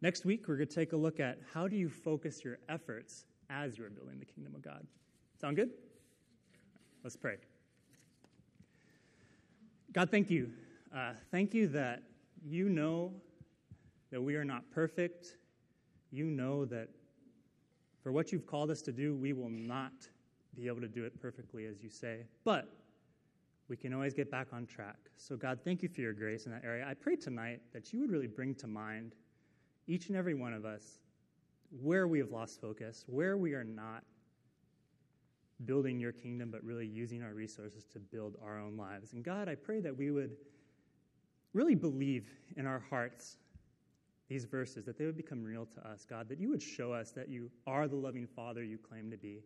Next 0.02 0.24
week, 0.24 0.46
we're 0.46 0.56
going 0.56 0.68
to 0.68 0.74
take 0.74 0.92
a 0.92 0.96
look 0.96 1.20
at 1.20 1.38
how 1.52 1.68
do 1.68 1.76
you 1.76 1.88
focus 1.88 2.44
your 2.44 2.58
efforts 2.68 3.24
as 3.48 3.78
you're 3.78 3.90
building 3.90 4.18
the 4.18 4.26
kingdom 4.26 4.54
of 4.54 4.62
God. 4.62 4.86
Sound 5.40 5.56
good? 5.56 5.70
Let's 7.02 7.16
pray. 7.16 7.36
God, 9.92 10.10
thank 10.10 10.30
you. 10.30 10.50
Uh, 10.94 11.12
thank 11.30 11.54
you 11.54 11.66
that 11.68 12.02
you 12.44 12.68
know 12.68 13.12
that 14.10 14.20
we 14.20 14.36
are 14.36 14.44
not 14.44 14.70
perfect. 14.70 15.36
You 16.10 16.26
know 16.26 16.64
that 16.66 16.88
for 18.02 18.12
what 18.12 18.32
you've 18.32 18.46
called 18.46 18.70
us 18.70 18.82
to 18.82 18.92
do, 18.92 19.14
we 19.14 19.32
will 19.32 19.50
not 19.50 19.92
be 20.54 20.66
able 20.66 20.80
to 20.80 20.88
do 20.88 21.04
it 21.04 21.20
perfectly, 21.20 21.66
as 21.66 21.82
you 21.82 21.88
say. 21.88 22.20
But 22.44 22.68
we 23.68 23.76
can 23.76 23.92
always 23.92 24.14
get 24.14 24.30
back 24.30 24.48
on 24.52 24.66
track. 24.66 24.96
So, 25.16 25.36
God, 25.36 25.60
thank 25.64 25.82
you 25.82 25.88
for 25.88 26.00
your 26.02 26.12
grace 26.12 26.46
in 26.46 26.52
that 26.52 26.64
area. 26.64 26.86
I 26.88 26.94
pray 26.94 27.16
tonight 27.16 27.60
that 27.72 27.92
you 27.92 28.00
would 28.00 28.10
really 28.10 28.26
bring 28.26 28.54
to 28.56 28.66
mind 28.66 29.14
each 29.86 30.08
and 30.08 30.16
every 30.16 30.34
one 30.34 30.52
of 30.52 30.64
us 30.64 30.98
where 31.80 32.06
we 32.06 32.18
have 32.18 32.30
lost 32.30 32.60
focus, 32.60 33.04
where 33.06 33.36
we 33.36 33.54
are 33.54 33.64
not 33.64 34.02
building 35.64 35.98
your 35.98 36.12
kingdom, 36.12 36.50
but 36.50 36.62
really 36.62 36.86
using 36.86 37.22
our 37.22 37.32
resources 37.32 37.84
to 37.92 37.98
build 37.98 38.36
our 38.44 38.58
own 38.58 38.76
lives. 38.76 39.12
And 39.14 39.24
God, 39.24 39.48
I 39.48 39.54
pray 39.54 39.80
that 39.80 39.96
we 39.96 40.10
would 40.10 40.36
really 41.52 41.74
believe 41.74 42.28
in 42.56 42.66
our 42.66 42.82
hearts 42.90 43.38
these 44.28 44.44
verses, 44.44 44.84
that 44.84 44.98
they 44.98 45.06
would 45.06 45.16
become 45.16 45.42
real 45.42 45.66
to 45.66 45.88
us, 45.88 46.04
God, 46.04 46.28
that 46.28 46.40
you 46.40 46.50
would 46.50 46.62
show 46.62 46.92
us 46.92 47.12
that 47.12 47.28
you 47.28 47.50
are 47.66 47.86
the 47.86 47.96
loving 47.96 48.26
Father 48.26 48.62
you 48.62 48.76
claim 48.76 49.10
to 49.10 49.16
be, 49.16 49.44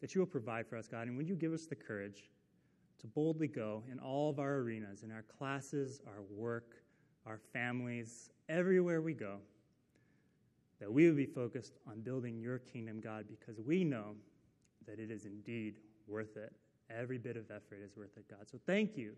that 0.00 0.14
you 0.14 0.20
will 0.20 0.26
provide 0.26 0.66
for 0.66 0.76
us, 0.76 0.88
God, 0.88 1.06
and 1.06 1.16
would 1.16 1.28
you 1.28 1.36
give 1.36 1.52
us 1.52 1.66
the 1.66 1.76
courage 1.76 2.30
to 2.98 3.06
boldly 3.06 3.46
go 3.46 3.84
in 3.92 3.98
all 3.98 4.30
of 4.30 4.38
our 4.38 4.54
arenas, 4.56 5.02
in 5.02 5.12
our 5.12 5.22
classes, 5.22 6.00
our 6.06 6.22
work, 6.30 6.76
our 7.26 7.38
families, 7.52 8.30
everywhere 8.48 9.02
we 9.02 9.12
go, 9.12 9.36
that 10.80 10.92
we 10.92 11.06
would 11.06 11.16
be 11.16 11.26
focused 11.26 11.78
on 11.88 12.00
building 12.00 12.38
your 12.38 12.58
kingdom, 12.58 13.00
God, 13.00 13.24
because 13.28 13.60
we 13.60 13.84
know 13.84 14.14
that 14.86 14.98
it 14.98 15.10
is 15.10 15.24
indeed 15.24 15.76
worth 16.06 16.36
it. 16.36 16.52
Every 16.90 17.18
bit 17.18 17.36
of 17.36 17.50
effort 17.50 17.80
is 17.84 17.96
worth 17.96 18.16
it, 18.16 18.28
God. 18.28 18.48
So 18.50 18.58
thank 18.66 18.96
you 18.96 19.14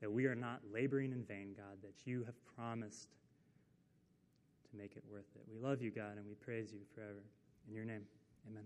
that 0.00 0.10
we 0.10 0.26
are 0.26 0.34
not 0.34 0.60
laboring 0.72 1.12
in 1.12 1.24
vain, 1.24 1.54
God, 1.56 1.76
that 1.82 1.94
you 2.04 2.24
have 2.24 2.34
promised 2.56 3.10
to 4.70 4.76
make 4.76 4.96
it 4.96 5.04
worth 5.10 5.28
it. 5.36 5.42
We 5.52 5.60
love 5.60 5.82
you, 5.82 5.90
God, 5.90 6.16
and 6.16 6.26
we 6.26 6.34
praise 6.34 6.72
you 6.72 6.80
forever. 6.94 7.22
In 7.68 7.74
your 7.74 7.84
name, 7.84 8.02
amen. 8.48 8.64